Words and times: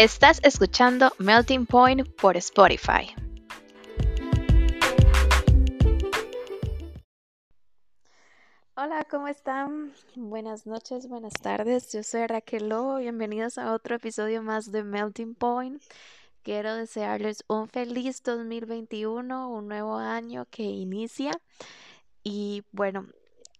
Estás 0.00 0.40
escuchando 0.42 1.12
Melting 1.18 1.66
Point 1.66 2.08
por 2.18 2.34
Spotify. 2.38 3.14
Hola, 8.76 9.06
¿cómo 9.10 9.28
están? 9.28 9.92
Buenas 10.14 10.66
noches, 10.66 11.06
buenas 11.06 11.34
tardes. 11.34 11.92
Yo 11.92 12.02
soy 12.02 12.26
Raquel 12.26 12.70
Lobo. 12.70 12.96
Bienvenidos 12.96 13.58
a 13.58 13.74
otro 13.74 13.96
episodio 13.96 14.42
más 14.42 14.72
de 14.72 14.84
Melting 14.84 15.34
Point. 15.34 15.82
Quiero 16.44 16.76
desearles 16.76 17.44
un 17.46 17.68
feliz 17.68 18.22
2021, 18.22 19.50
un 19.50 19.68
nuevo 19.68 19.96
año 19.96 20.46
que 20.50 20.62
inicia. 20.62 21.32
Y 22.24 22.62
bueno, 22.72 23.06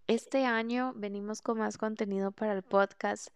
este 0.06 0.46
año 0.46 0.94
venimos 0.96 1.42
con 1.42 1.58
más 1.58 1.76
contenido 1.76 2.32
para 2.32 2.54
el 2.54 2.62
podcast. 2.62 3.28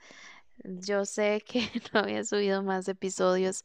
Yo 0.63 1.05
sé 1.05 1.43
que 1.47 1.61
no 1.93 2.01
había 2.01 2.25
subido 2.25 2.63
más 2.63 2.89
episodios, 2.89 3.65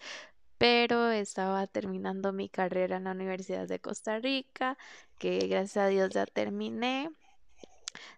pero 0.57 1.11
estaba 1.11 1.67
terminando 1.67 2.33
mi 2.33 2.49
carrera 2.49 2.97
en 2.97 3.05
la 3.05 3.11
Universidad 3.11 3.67
de 3.67 3.79
Costa 3.79 4.19
Rica, 4.19 4.77
que 5.17 5.39
gracias 5.47 5.77
a 5.77 5.87
Dios 5.87 6.09
ya 6.09 6.25
terminé. 6.25 7.09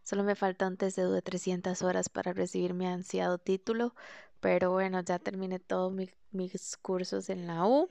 Solo 0.03 0.23
me 0.23 0.35
falta 0.35 0.67
un 0.67 0.77
TCU 0.77 1.12
de 1.12 1.21
300 1.21 1.81
horas 1.81 2.09
para 2.09 2.34
recibir 2.34 2.73
mi 2.73 2.88
ansiado 2.88 3.38
título, 3.38 3.95
pero 4.39 4.71
bueno, 4.71 5.01
ya 5.01 5.20
terminé 5.20 5.59
todos 5.59 5.93
mis 6.31 6.77
cursos 6.77 7.29
en 7.29 7.48
la 7.48 7.65
U. 7.65 7.90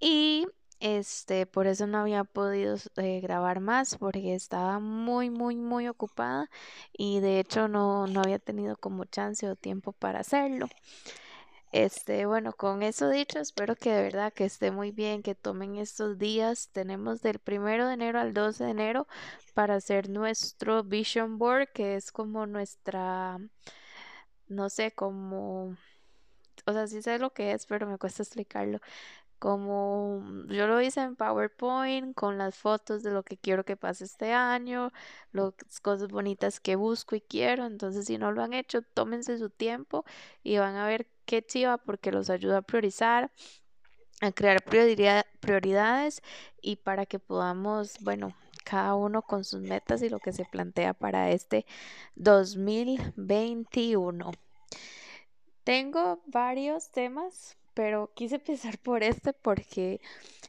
Y 0.00 0.46
este, 0.80 1.46
por 1.46 1.66
eso 1.66 1.86
no 1.86 1.98
había 1.98 2.24
podido 2.24 2.76
eh, 2.96 3.20
grabar 3.20 3.60
más 3.60 3.96
porque 3.96 4.34
estaba 4.34 4.78
muy, 4.80 5.30
muy, 5.30 5.56
muy 5.56 5.88
ocupada 5.88 6.50
y 6.92 7.20
de 7.20 7.40
hecho 7.40 7.68
no, 7.68 8.06
no 8.06 8.20
había 8.20 8.38
tenido 8.38 8.76
como 8.76 9.04
chance 9.06 9.48
o 9.48 9.56
tiempo 9.56 9.92
para 9.92 10.20
hacerlo. 10.20 10.68
Este, 11.72 12.24
bueno, 12.26 12.52
con 12.52 12.82
eso 12.84 13.10
dicho, 13.10 13.40
espero 13.40 13.74
que 13.74 13.90
de 13.92 14.02
verdad 14.02 14.32
que 14.32 14.44
esté 14.44 14.70
muy 14.70 14.92
bien, 14.92 15.22
que 15.24 15.34
tomen 15.34 15.76
estos 15.76 16.18
días. 16.18 16.68
Tenemos 16.72 17.20
del 17.20 17.40
primero 17.40 17.88
de 17.88 17.94
enero 17.94 18.20
al 18.20 18.32
12 18.32 18.64
de 18.64 18.70
enero 18.70 19.08
para 19.54 19.74
hacer 19.76 20.08
nuestro 20.08 20.84
Vision 20.84 21.36
Board, 21.38 21.68
que 21.72 21.96
es 21.96 22.12
como 22.12 22.46
nuestra, 22.46 23.38
no 24.48 24.70
sé, 24.70 24.92
como, 24.92 25.76
o 26.66 26.72
sea, 26.72 26.86
sí 26.86 27.02
sé 27.02 27.18
lo 27.18 27.30
que 27.32 27.52
es, 27.52 27.66
pero 27.66 27.86
me 27.86 27.98
cuesta 27.98 28.22
explicarlo 28.22 28.80
como 29.38 30.22
yo 30.48 30.66
lo 30.66 30.80
hice 30.80 31.00
en 31.00 31.16
PowerPoint 31.16 32.14
con 32.14 32.38
las 32.38 32.56
fotos 32.56 33.02
de 33.02 33.10
lo 33.10 33.22
que 33.22 33.36
quiero 33.36 33.64
que 33.64 33.76
pase 33.76 34.04
este 34.04 34.32
año, 34.32 34.92
las 35.32 35.52
cosas 35.82 36.08
bonitas 36.08 36.60
que 36.60 36.76
busco 36.76 37.16
y 37.16 37.20
quiero. 37.20 37.66
Entonces, 37.66 38.06
si 38.06 38.18
no 38.18 38.32
lo 38.32 38.42
han 38.42 38.54
hecho, 38.54 38.82
tómense 38.82 39.38
su 39.38 39.50
tiempo 39.50 40.04
y 40.42 40.58
van 40.58 40.76
a 40.76 40.86
ver 40.86 41.08
qué 41.26 41.44
chiva 41.44 41.78
porque 41.78 42.12
los 42.12 42.30
ayuda 42.30 42.58
a 42.58 42.62
priorizar, 42.62 43.30
a 44.20 44.32
crear 44.32 44.62
prioridades 44.62 46.22
y 46.62 46.76
para 46.76 47.06
que 47.06 47.18
podamos, 47.18 47.98
bueno, 48.00 48.34
cada 48.64 48.94
uno 48.94 49.22
con 49.22 49.44
sus 49.44 49.60
metas 49.60 50.02
y 50.02 50.08
lo 50.08 50.18
que 50.18 50.32
se 50.32 50.46
plantea 50.46 50.94
para 50.94 51.30
este 51.30 51.66
2021. 52.16 54.32
Tengo 55.64 56.22
varios 56.26 56.90
temas 56.90 57.56
pero 57.74 58.12
quise 58.14 58.36
empezar 58.36 58.78
por 58.78 59.02
este 59.02 59.32
porque 59.32 60.00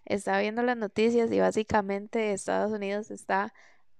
estaba 0.05 0.39
viendo 0.39 0.61
las 0.63 0.77
noticias 0.77 1.31
y 1.31 1.39
básicamente 1.39 2.33
Estados 2.33 2.71
Unidos 2.71 3.11
está, 3.11 3.53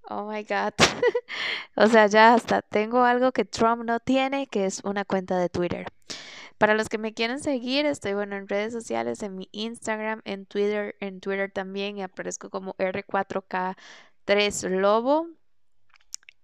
oh 0.09 0.29
my 0.29 0.43
god, 0.43 0.73
o 1.75 1.87
sea, 1.87 2.07
ya 2.07 2.33
hasta 2.33 2.61
tengo 2.61 3.03
algo 3.03 3.31
que 3.31 3.45
Trump 3.45 3.83
no 3.85 3.99
tiene, 3.99 4.47
que 4.47 4.65
es 4.65 4.81
una 4.83 5.05
cuenta 5.05 5.37
de 5.39 5.49
Twitter. 5.49 5.87
Para 6.57 6.73
los 6.75 6.89
que 6.89 6.97
me 6.97 7.13
quieren 7.13 7.39
seguir, 7.39 7.85
estoy 7.85 8.13
bueno 8.13 8.35
en 8.37 8.47
redes 8.47 8.71
sociales, 8.73 9.21
en 9.23 9.35
mi 9.35 9.49
Instagram, 9.51 10.21
en 10.25 10.45
Twitter, 10.45 10.95
en 11.01 11.19
Twitter 11.19 11.51
también 11.51 11.97
y 11.97 12.03
aparezco 12.03 12.49
como 12.49 12.75
R4K3Lobo. 12.77 15.27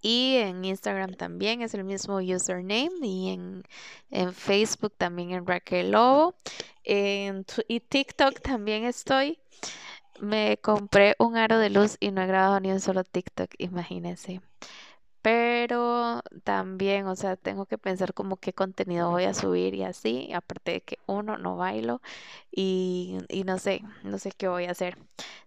Y 0.01 0.37
en 0.37 0.65
Instagram 0.65 1.13
también 1.13 1.61
es 1.61 1.73
el 1.73 1.83
mismo 1.83 2.17
username 2.17 2.89
y 3.03 3.29
en, 3.33 3.63
en 4.09 4.33
Facebook 4.33 4.93
también 4.97 5.31
en 5.31 5.45
Raquel 5.45 5.91
Lobo. 5.91 6.35
En, 6.83 7.45
y 7.67 7.79
TikTok 7.81 8.41
también 8.41 8.85
estoy. 8.85 9.39
Me 10.19 10.57
compré 10.57 11.15
un 11.19 11.37
aro 11.37 11.59
de 11.59 11.69
luz 11.69 11.97
y 11.99 12.11
no 12.11 12.21
he 12.21 12.27
grabado 12.27 12.59
ni 12.59 12.71
un 12.71 12.79
solo 12.79 13.03
TikTok, 13.03 13.51
imagínense. 13.57 14.41
Pero 15.21 16.21
también, 16.43 17.05
o 17.07 17.15
sea, 17.15 17.35
tengo 17.35 17.65
que 17.67 17.77
pensar 17.77 18.13
como 18.13 18.37
qué 18.37 18.53
contenido 18.53 19.11
voy 19.11 19.25
a 19.25 19.33
subir 19.35 19.75
y 19.75 19.83
así. 19.83 20.31
Aparte 20.33 20.71
de 20.73 20.81
que 20.81 20.97
uno, 21.05 21.37
no 21.37 21.57
bailo 21.57 22.01
y, 22.51 23.17
y 23.29 23.43
no 23.43 23.59
sé, 23.59 23.83
no 24.03 24.17
sé 24.17 24.31
qué 24.31 24.47
voy 24.47 24.65
a 24.65 24.71
hacer. 24.71 24.97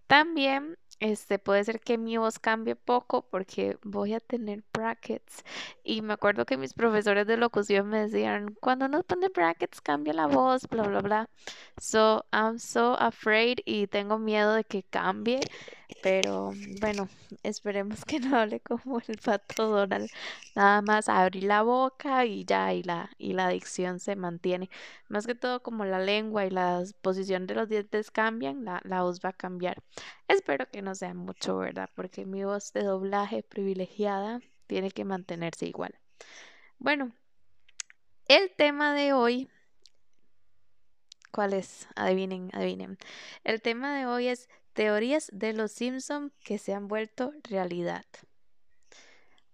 También 0.07 0.77
este 0.99 1.39
puede 1.39 1.63
ser 1.63 1.79
que 1.79 1.97
mi 1.97 2.17
voz 2.17 2.39
cambie 2.39 2.75
poco 2.75 3.23
porque 3.29 3.77
voy 3.83 4.13
a 4.13 4.19
tener 4.19 4.63
brackets. 4.73 5.43
Y 5.83 6.01
me 6.01 6.13
acuerdo 6.13 6.45
que 6.45 6.57
mis 6.57 6.73
profesores 6.73 7.27
de 7.27 7.37
locución 7.37 7.89
me 7.89 7.99
decían, 8.01 8.55
cuando 8.61 8.87
nos 8.87 9.03
pone 9.05 9.29
brackets 9.29 9.81
cambia 9.81 10.13
la 10.13 10.27
voz, 10.27 10.67
bla, 10.69 10.83
bla, 10.83 11.01
bla. 11.01 11.29
So, 11.77 12.25
I'm 12.31 12.59
so 12.59 12.95
afraid 12.99 13.59
y 13.65 13.87
tengo 13.87 14.19
miedo 14.19 14.53
de 14.53 14.63
que 14.63 14.83
cambie. 14.83 15.39
Pero 16.01 16.53
bueno, 16.81 17.09
esperemos 17.43 18.05
que 18.05 18.19
no 18.19 18.37
hable 18.37 18.59
como 18.59 18.99
el 19.07 19.17
pato 19.17 19.69
Donald. 19.69 20.09
Nada 20.55 20.81
más 20.81 21.09
abrir 21.09 21.43
la 21.43 21.61
boca 21.63 22.25
y 22.25 22.45
ya, 22.45 22.73
y 22.73 22.83
la, 22.83 23.09
y 23.17 23.33
la 23.33 23.49
dicción 23.49 23.99
se 23.99 24.15
mantiene. 24.15 24.69
Más 25.09 25.27
que 25.27 25.35
todo 25.35 25.61
como 25.63 25.85
la 25.85 25.99
lengua 25.99 26.45
y 26.45 26.49
la 26.49 26.83
posición 27.01 27.47
de 27.47 27.55
los 27.55 27.69
dientes 27.69 28.11
cambian, 28.11 28.65
la, 28.65 28.81
la 28.83 29.03
voz 29.03 29.19
va 29.23 29.29
a 29.29 29.33
cambiar. 29.33 29.81
Espero 30.27 30.69
que 30.69 30.81
no 30.81 30.95
sea 30.95 31.13
mucho, 31.13 31.57
¿verdad? 31.57 31.89
Porque 31.95 32.25
mi 32.25 32.43
voz 32.43 32.73
de 32.73 32.83
doblaje 32.83 33.43
privilegiada 33.43 34.41
tiene 34.67 34.91
que 34.91 35.05
mantenerse 35.05 35.67
igual. 35.67 35.95
Bueno, 36.79 37.11
el 38.27 38.51
tema 38.55 38.93
de 38.93 39.13
hoy 39.13 39.49
¿Cuál 41.35 41.51
es? 41.51 41.89
Adivinen, 41.97 42.49
adivinen. 42.53 42.97
El 43.43 43.61
tema 43.61 43.93
de 43.97 44.05
hoy 44.05 44.29
es 44.29 44.47
teorías 44.75 45.29
de 45.33 45.53
los 45.53 45.71
Simpson 45.71 46.31
que 46.43 46.59
se 46.59 46.73
han 46.73 46.87
vuelto 46.87 47.33
realidad. 47.43 48.05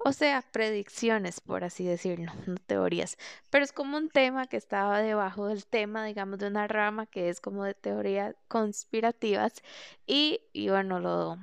O 0.04 0.14
sea, 0.14 0.44
predicciones, 0.52 1.40
por 1.40 1.64
así 1.64 1.86
decirlo, 1.86 2.34
no 2.48 2.56
teorías. 2.66 3.18
Pero 3.52 3.64
es 3.64 3.72
como 3.72 3.98
un 3.98 4.10
tema 4.10 4.48
que 4.48 4.58
estaba 4.58 5.00
debajo 5.00 5.48
del 5.48 5.68
tema, 5.68 6.04
digamos, 6.04 6.40
de 6.40 6.48
una 6.48 6.68
rama 6.68 7.06
que 7.06 7.30
es 7.30 7.40
como 7.40 7.64
de 7.64 7.76
teorías 7.76 8.36
conspirativas. 8.48 9.54
Y, 10.08 10.42
y 10.54 10.70
bueno, 10.70 11.00
lo, 11.00 11.38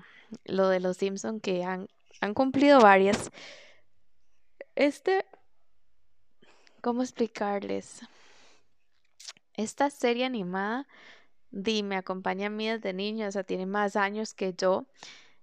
lo 0.45 0.69
de 0.69 0.81
los 0.81 0.97
Simpson 0.97 1.39
que 1.39 1.63
han, 1.63 1.89
han 2.21 2.35
cumplido 2.35 2.81
varias. 2.81 3.31
Este, 4.75 5.25
¿cómo 6.81 7.03
explicarles? 7.03 8.01
Esta 9.55 9.89
serie 9.89 10.25
animada 10.25 10.89
Di 11.51 11.83
me 11.83 11.97
acompaña 11.97 12.49
a 12.49 12.51
mí 12.51 12.69
desde 12.69 12.93
niño, 12.93 13.29
o 13.29 13.33
sea, 13.33 13.45
tiene 13.45 13.67
más 13.67 13.97
años 13.97 14.35
que 14.35 14.55
yo. 14.55 14.87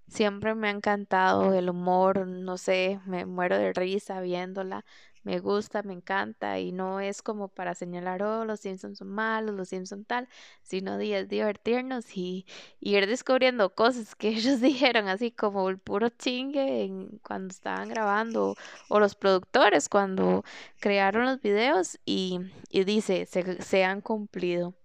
Siempre 0.07 0.55
me 0.55 0.67
ha 0.69 0.71
encantado 0.71 1.53
el 1.53 1.69
humor, 1.69 2.27
no 2.27 2.57
sé, 2.57 2.99
me 3.05 3.25
muero 3.25 3.57
de 3.57 3.73
risa 3.73 4.21
viéndola. 4.21 4.85
Me 5.25 5.39
gusta, 5.39 5.81
me 5.81 5.93
encanta 5.93 6.59
y 6.59 6.71
no 6.71 6.99
es 6.99 7.23
como 7.23 7.47
para 7.47 7.73
señalar, 7.73 8.21
oh, 8.21 8.45
los 8.45 8.59
Simpsons 8.59 8.99
son 8.99 9.09
malos, 9.09 9.55
los 9.55 9.69
Simpsons 9.69 10.05
tal, 10.05 10.29
sino 10.61 10.99
es 10.99 11.27
divertirnos 11.27 12.15
y, 12.15 12.45
ir 12.79 13.07
descubriendo 13.07 13.73
cosas 13.73 14.13
que 14.15 14.29
ellos 14.37 14.61
dijeron, 14.61 15.07
así 15.07 15.31
como 15.31 15.67
el 15.69 15.79
puro 15.79 16.09
chingue 16.09 16.91
cuando 17.23 17.51
estaban 17.51 17.89
grabando 17.89 18.55
o 18.87 18.99
los 18.99 19.15
productores 19.15 19.89
cuando 19.89 20.43
crearon 20.79 21.25
los 21.25 21.41
videos 21.41 21.99
y, 22.05 22.41
dice, 22.69 23.25
se, 23.25 23.63
se 23.63 23.83
han 23.83 24.01
cumplido. 24.01 24.75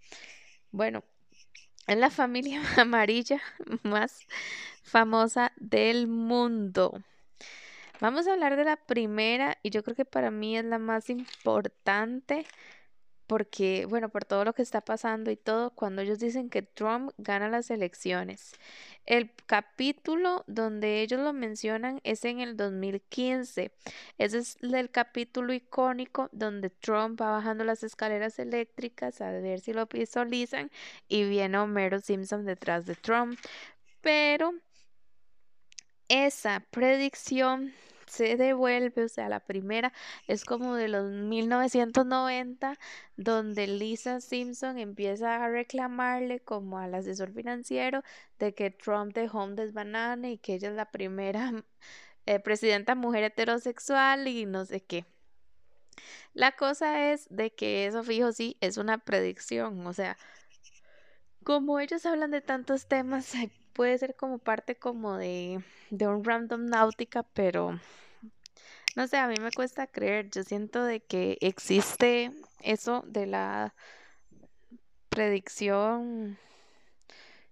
Bueno, 0.72 1.04
es 1.86 1.96
la 1.96 2.10
familia 2.10 2.62
amarilla 2.76 3.40
más 3.82 4.26
famosa 4.82 5.52
del 5.56 6.06
mundo. 6.06 7.02
Vamos 8.00 8.26
a 8.26 8.32
hablar 8.32 8.56
de 8.56 8.64
la 8.64 8.76
primera 8.76 9.58
y 9.62 9.70
yo 9.70 9.82
creo 9.82 9.94
que 9.94 10.06
para 10.06 10.30
mí 10.30 10.56
es 10.56 10.64
la 10.64 10.78
más 10.78 11.10
importante 11.10 12.46
porque, 13.30 13.86
bueno, 13.88 14.08
por 14.08 14.24
todo 14.24 14.44
lo 14.44 14.54
que 14.54 14.62
está 14.62 14.80
pasando 14.80 15.30
y 15.30 15.36
todo, 15.36 15.70
cuando 15.70 16.02
ellos 16.02 16.18
dicen 16.18 16.50
que 16.50 16.62
Trump 16.62 17.12
gana 17.16 17.48
las 17.48 17.70
elecciones. 17.70 18.54
El 19.06 19.30
capítulo 19.46 20.42
donde 20.48 21.00
ellos 21.00 21.20
lo 21.20 21.32
mencionan 21.32 22.00
es 22.02 22.24
en 22.24 22.40
el 22.40 22.56
2015. 22.56 23.70
Ese 24.18 24.38
es 24.38 24.56
el 24.62 24.90
capítulo 24.90 25.52
icónico 25.52 26.28
donde 26.32 26.70
Trump 26.70 27.22
va 27.22 27.30
bajando 27.30 27.62
las 27.62 27.84
escaleras 27.84 28.40
eléctricas 28.40 29.20
a 29.20 29.30
ver 29.30 29.60
si 29.60 29.74
lo 29.74 29.86
visualizan 29.86 30.68
y 31.06 31.22
viene 31.22 31.56
Homero 31.56 32.00
Simpson 32.00 32.44
detrás 32.44 32.84
de 32.84 32.96
Trump. 32.96 33.38
Pero 34.00 34.54
esa 36.08 36.66
predicción 36.72 37.72
se 38.10 38.36
devuelve, 38.36 39.04
o 39.04 39.08
sea, 39.08 39.28
la 39.28 39.40
primera 39.40 39.92
es 40.26 40.44
como 40.44 40.74
de 40.74 40.88
los 40.88 41.10
1990, 41.10 42.76
donde 43.16 43.66
Lisa 43.66 44.20
Simpson 44.20 44.78
empieza 44.78 45.44
a 45.44 45.48
reclamarle 45.48 46.40
como 46.40 46.78
al 46.78 46.94
asesor 46.94 47.32
financiero 47.32 48.02
de 48.38 48.54
que 48.54 48.70
Trump 48.70 49.14
dejó 49.14 49.44
un 49.44 49.56
desbanane 49.56 50.32
y 50.32 50.38
que 50.38 50.54
ella 50.54 50.70
es 50.70 50.74
la 50.74 50.90
primera 50.90 51.52
eh, 52.26 52.40
presidenta 52.40 52.94
mujer 52.94 53.24
heterosexual 53.24 54.28
y 54.28 54.46
no 54.46 54.64
sé 54.64 54.80
qué. 54.80 55.06
La 56.34 56.52
cosa 56.52 57.12
es 57.12 57.26
de 57.30 57.52
que 57.52 57.86
eso 57.86 58.02
fijo 58.02 58.32
sí 58.32 58.56
es 58.60 58.76
una 58.76 58.98
predicción, 58.98 59.86
o 59.86 59.92
sea, 59.92 60.16
como 61.44 61.80
ellos 61.80 62.06
hablan 62.06 62.30
de 62.30 62.40
tantos 62.40 62.86
temas, 62.86 63.32
puede 63.80 63.96
ser 63.96 64.14
como 64.14 64.36
parte 64.36 64.74
como 64.76 65.16
de, 65.16 65.64
de 65.88 66.06
un 66.06 66.22
random 66.22 66.66
náutica, 66.66 67.22
pero 67.22 67.80
no 68.94 69.06
sé, 69.06 69.16
a 69.16 69.26
mí 69.26 69.36
me 69.40 69.50
cuesta 69.52 69.86
creer. 69.86 70.28
Yo 70.28 70.42
siento 70.42 70.84
de 70.84 71.00
que 71.00 71.38
existe 71.40 72.30
eso 72.62 73.02
de 73.06 73.24
la 73.24 73.74
predicción 75.08 76.36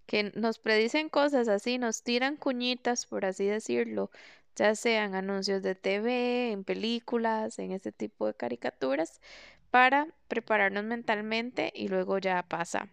que 0.04 0.30
nos 0.34 0.58
predicen 0.58 1.08
cosas 1.08 1.48
así, 1.48 1.78
nos 1.78 2.02
tiran 2.02 2.36
cuñitas, 2.36 3.06
por 3.06 3.24
así 3.24 3.46
decirlo, 3.46 4.10
ya 4.54 4.74
sean 4.74 5.14
anuncios 5.14 5.62
de 5.62 5.76
TV, 5.76 6.52
en 6.52 6.62
películas, 6.62 7.58
en 7.58 7.72
este 7.72 7.90
tipo 7.90 8.26
de 8.26 8.34
caricaturas, 8.34 9.22
para 9.70 10.06
prepararnos 10.28 10.84
mentalmente 10.84 11.72
y 11.74 11.88
luego 11.88 12.18
ya 12.18 12.42
pasa 12.42 12.90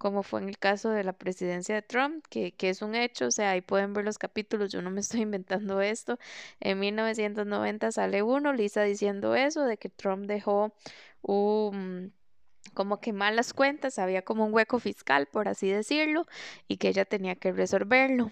como 0.00 0.22
fue 0.22 0.40
en 0.40 0.48
el 0.48 0.58
caso 0.58 0.88
de 0.90 1.04
la 1.04 1.12
presidencia 1.12 1.74
de 1.74 1.82
Trump, 1.82 2.24
que, 2.30 2.54
es 2.58 2.80
un 2.80 2.94
hecho, 2.94 3.26
o 3.26 3.30
sea, 3.30 3.50
ahí 3.50 3.60
pueden 3.60 3.92
ver 3.92 4.06
los 4.06 4.16
capítulos, 4.16 4.72
yo 4.72 4.80
no 4.80 4.90
me 4.90 5.00
estoy 5.00 5.20
inventando 5.28 5.82
esto. 5.82 6.18
En 6.60 6.80
1990 6.80 7.92
sale 7.92 8.22
uno, 8.22 8.54
Lisa 8.54 8.82
diciendo 8.82 9.34
eso, 9.34 9.64
de 9.66 9.76
que 9.76 9.90
Trump 9.90 10.26
dejó 10.26 10.72
como 12.72 13.00
que 13.00 13.12
malas 13.12 13.52
cuentas, 13.52 13.98
había 13.98 14.22
como 14.22 14.46
un 14.46 14.54
hueco 14.54 14.78
fiscal, 14.78 15.26
por 15.26 15.48
así 15.48 15.68
decirlo, 15.68 16.26
y 16.66 16.78
que 16.78 16.88
ella 16.88 17.04
tenía 17.04 17.36
que 17.36 17.52
resolverlo. 17.52 18.30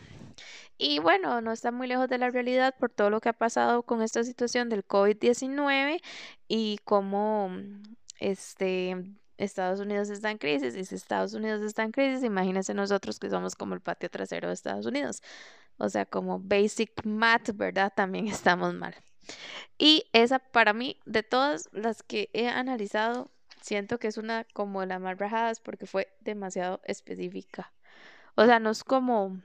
Y 0.79 1.01
bueno, 1.01 1.43
no 1.43 1.53
está 1.53 1.71
muy 1.71 1.87
lejos 1.87 2.09
de 2.09 2.17
la 2.19 2.31
realidad 2.31 2.75
por 2.79 2.91
todo 2.91 3.11
lo 3.11 3.21
que 3.21 3.29
ha 3.29 3.35
pasado 3.35 3.83
con 3.83 4.01
esta 4.01 4.25
situación 4.25 4.71
del 4.71 4.87
COVID-19 4.87 6.01
y 6.49 6.79
cómo 6.85 7.51
este 8.21 8.97
Estados 9.39 9.81
Unidos 9.81 10.11
está 10.11 10.31
en 10.31 10.39
crisis 10.39 10.77
y 10.77 10.85
si 10.85 10.97
Estados 10.97 11.33
Unidos 11.33 11.63
está 11.63 11.85
en 11.85 11.93
crisis, 11.93 12.25
imagínense 12.25 12.75
nosotros 12.75 13.19
que 13.19 13.31
somos 13.31 13.55
como 13.55 13.75
el 13.75 13.81
patio 13.81 14.11
trasero 14.11 14.49
de 14.49 14.55
Estados 14.55 14.85
Unidos. 14.87 15.23
O 15.79 15.89
sea, 15.89 16.05
como 16.07 16.41
basic 16.41 17.05
math, 17.05 17.57
¿verdad? 17.57 17.93
También 17.95 18.27
estamos 18.29 18.75
mal. 18.75 18.95
Y 19.79 20.05
esa 20.13 20.39
para 20.39 20.73
mí, 20.73 20.99
de 21.07 21.23
todas 21.23 21.69
las 21.73 22.03
que 22.03 22.31
he 22.33 22.49
analizado, 22.49 23.31
siento 23.63 23.99
que 23.99 24.09
es 24.09 24.19
una 24.19 24.45
como 24.53 24.81
de 24.81 24.89
las 24.89 25.01
más 25.01 25.19
rajadas 25.19 25.61
porque 25.61 25.87
fue 25.87 26.09
demasiado 26.21 26.81
específica. 26.85 27.73
O 28.35 28.45
sea, 28.45 28.59
no 28.61 28.71
es 28.71 28.85
como 28.85 29.41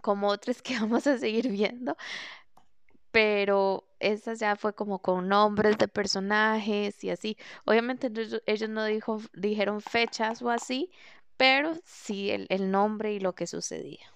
como 0.00 0.28
otras 0.28 0.62
que 0.62 0.78
vamos 0.78 1.06
a 1.06 1.18
seguir 1.18 1.48
viendo, 1.48 1.96
pero 3.10 3.84
esa 4.00 4.34
ya 4.34 4.56
fue 4.56 4.74
como 4.74 5.00
con 5.00 5.28
nombres 5.28 5.78
de 5.78 5.88
personajes 5.88 7.02
y 7.04 7.10
así. 7.10 7.36
Obviamente 7.64 8.10
ellos, 8.46 8.70
no 8.70 8.84
dijeron 9.34 9.80
fechas 9.80 10.42
o 10.42 10.50
así, 10.50 10.90
pero 11.36 11.74
sí 11.84 12.30
el, 12.30 12.46
el 12.50 12.70
nombre 12.70 13.12
y 13.12 13.20
lo 13.20 13.34
que 13.34 13.46
sucedía. 13.46 14.06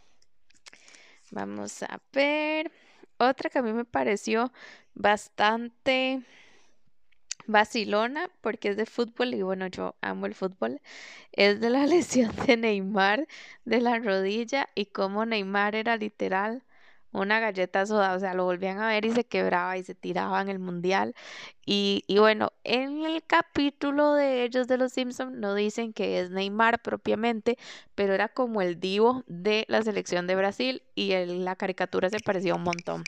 Vamos 1.30 1.82
a 1.82 2.00
ver. 2.12 2.72
Otra 3.18 3.50
que 3.50 3.58
a 3.58 3.62
mí 3.62 3.72
me 3.72 3.84
pareció 3.84 4.52
bastante 4.94 6.22
vacilona 7.46 8.30
porque 8.40 8.70
es 8.70 8.76
de 8.76 8.86
fútbol 8.86 9.34
y 9.34 9.42
bueno, 9.42 9.66
yo 9.68 9.96
amo 10.00 10.26
el 10.26 10.34
fútbol. 10.34 10.80
Es 11.32 11.60
de 11.60 11.70
la 11.70 11.86
lesión 11.86 12.34
de 12.46 12.56
Neymar 12.56 13.26
de 13.64 13.80
la 13.80 13.98
rodilla 13.98 14.68
y 14.74 14.86
cómo 14.86 15.26
Neymar 15.26 15.74
era 15.76 15.96
literal 15.96 16.63
una 17.14 17.40
galleta 17.40 17.86
soda, 17.86 18.14
o 18.14 18.18
sea, 18.18 18.34
lo 18.34 18.44
volvían 18.44 18.80
a 18.80 18.88
ver 18.88 19.04
y 19.06 19.12
se 19.12 19.24
quebraba 19.24 19.78
y 19.78 19.84
se 19.84 19.94
tiraba 19.94 20.40
en 20.42 20.48
el 20.48 20.58
mundial. 20.58 21.14
Y, 21.64 22.04
y 22.06 22.18
bueno, 22.18 22.52
en 22.64 23.04
el 23.04 23.22
capítulo 23.24 24.14
de 24.14 24.44
ellos 24.44 24.66
de 24.68 24.78
los 24.78 24.92
Simpson 24.92 25.40
no 25.40 25.54
dicen 25.54 25.92
que 25.92 26.20
es 26.20 26.30
Neymar 26.30 26.82
propiamente, 26.82 27.56
pero 27.94 28.14
era 28.14 28.28
como 28.28 28.60
el 28.62 28.80
divo 28.80 29.24
de 29.26 29.64
la 29.68 29.82
selección 29.82 30.26
de 30.26 30.36
Brasil 30.36 30.82
y 30.94 31.14
la 31.24 31.56
caricatura 31.56 32.10
se 32.10 32.20
parecía 32.20 32.54
un 32.54 32.64
montón. 32.64 33.04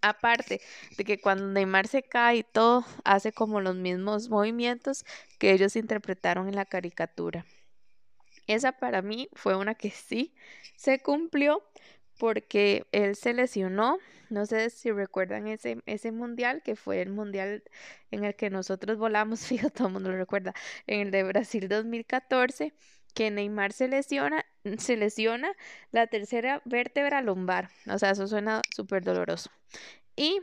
Aparte 0.00 0.60
de 0.96 1.04
que 1.04 1.20
cuando 1.20 1.46
Neymar 1.46 1.88
se 1.88 2.02
cae 2.02 2.36
y 2.38 2.42
todo, 2.44 2.84
hace 3.04 3.32
como 3.32 3.60
los 3.60 3.74
mismos 3.74 4.28
movimientos 4.28 5.04
que 5.38 5.52
ellos 5.52 5.76
interpretaron 5.76 6.48
en 6.48 6.56
la 6.56 6.66
caricatura. 6.66 7.46
Esa 8.46 8.72
para 8.72 9.02
mí 9.02 9.28
fue 9.32 9.56
una 9.56 9.74
que 9.74 9.90
sí 9.90 10.34
se 10.76 11.00
cumplió 11.00 11.62
porque 12.18 12.86
él 12.92 13.16
se 13.16 13.34
lesionó. 13.34 13.98
No 14.30 14.46
sé 14.46 14.70
si 14.70 14.90
recuerdan 14.90 15.46
ese, 15.46 15.82
ese 15.86 16.12
mundial, 16.12 16.62
que 16.62 16.76
fue 16.76 17.02
el 17.02 17.10
mundial 17.10 17.62
en 18.10 18.24
el 18.24 18.34
que 18.36 18.50
nosotros 18.50 18.98
volamos, 18.98 19.40
fijo, 19.46 19.70
todo 19.70 19.88
el 19.88 19.94
mundo 19.94 20.10
lo 20.10 20.18
recuerda, 20.18 20.54
en 20.86 21.00
el 21.00 21.10
de 21.10 21.22
Brasil 21.24 21.68
2014, 21.68 22.72
que 23.14 23.30
Neymar 23.30 23.72
se 23.72 23.88
lesiona, 23.88 24.44
se 24.78 24.96
lesiona 24.96 25.52
la 25.92 26.06
tercera 26.06 26.62
vértebra 26.64 27.22
lumbar. 27.22 27.70
O 27.88 27.98
sea, 27.98 28.10
eso 28.10 28.26
suena 28.26 28.62
súper 28.74 29.04
doloroso. 29.04 29.50
Y, 30.16 30.40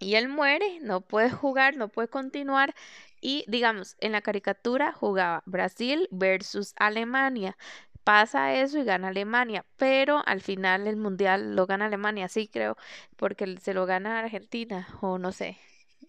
y 0.00 0.16
él 0.16 0.28
muere, 0.28 0.80
no 0.80 1.00
puede 1.02 1.30
jugar, 1.30 1.76
no 1.76 1.88
puede 1.88 2.08
continuar. 2.08 2.74
Y 3.20 3.44
digamos, 3.48 3.96
en 4.00 4.12
la 4.12 4.22
caricatura 4.22 4.92
jugaba 4.92 5.42
Brasil 5.46 6.08
versus 6.10 6.74
Alemania 6.76 7.56
pasa 8.04 8.54
eso 8.54 8.78
y 8.78 8.84
gana 8.84 9.08
Alemania, 9.08 9.64
pero 9.76 10.22
al 10.26 10.40
final 10.42 10.86
el 10.86 10.96
mundial 10.96 11.56
lo 11.56 11.66
gana 11.66 11.86
Alemania, 11.86 12.28
sí 12.28 12.48
creo, 12.48 12.76
porque 13.16 13.56
se 13.58 13.74
lo 13.74 13.86
gana 13.86 14.20
Argentina 14.20 14.88
o 15.00 15.18
no 15.18 15.32
sé. 15.32 15.58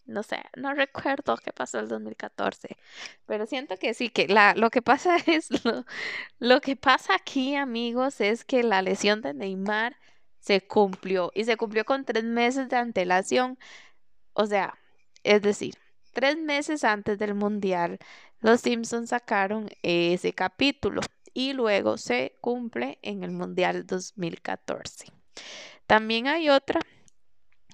No 0.05 0.21
sé, 0.23 0.37
no 0.55 0.73
recuerdo 0.73 1.35
qué 1.37 1.51
pasó 1.51 1.79
el 1.79 1.87
2014, 1.87 2.77
pero 3.25 3.47
siento 3.47 3.77
que 3.77 3.93
sí, 3.95 4.09
que 4.09 4.27
la, 4.27 4.53
lo 4.55 4.69
que 4.69 4.81
pasa 4.83 5.17
es, 5.27 5.49
lo, 5.65 5.85
lo 6.39 6.61
que 6.61 6.75
pasa 6.75 7.15
aquí, 7.15 7.55
amigos, 7.55 8.21
es 8.21 8.45
que 8.45 8.63
la 8.63 8.81
lesión 8.83 9.21
de 9.21 9.33
Neymar 9.33 9.95
se 10.39 10.61
cumplió 10.67 11.31
y 11.33 11.45
se 11.45 11.57
cumplió 11.57 11.85
con 11.85 12.05
tres 12.05 12.23
meses 12.23 12.69
de 12.69 12.77
antelación. 12.77 13.57
O 14.33 14.45
sea, 14.47 14.77
es 15.23 15.41
decir, 15.41 15.75
tres 16.13 16.37
meses 16.37 16.83
antes 16.83 17.17
del 17.19 17.35
mundial, 17.35 17.99
los 18.41 18.61
Simpsons 18.61 19.09
sacaron 19.09 19.69
ese 19.83 20.33
capítulo 20.33 21.01
y 21.35 21.53
luego 21.53 21.97
se 21.97 22.35
cumple 22.41 22.97
en 23.03 23.23
el 23.23 23.29
Mundial 23.31 23.85
2014. 23.85 25.11
También 25.85 26.27
hay 26.27 26.49
otra 26.49 26.79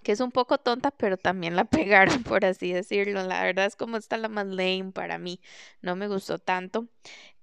que 0.04 0.12
es 0.14 0.20
un 0.20 0.32
poco 0.32 0.58
tonta, 0.58 0.92
pero 0.92 1.16
también 1.16 1.56
la 1.56 1.66
pegaron, 1.66 2.24
por 2.24 2.44
así 2.44 2.74
decirlo. 2.74 3.24
La 3.24 3.44
verdad 3.44 3.68
es 3.68 3.76
como 3.78 3.98
está 3.98 4.18
la 4.18 4.30
más 4.30 4.48
lame 4.48 4.92
para 4.94 5.18
mí, 5.18 5.40
no 5.82 5.96
me 5.96 6.08
gustó 6.08 6.40
tanto. 6.40 6.88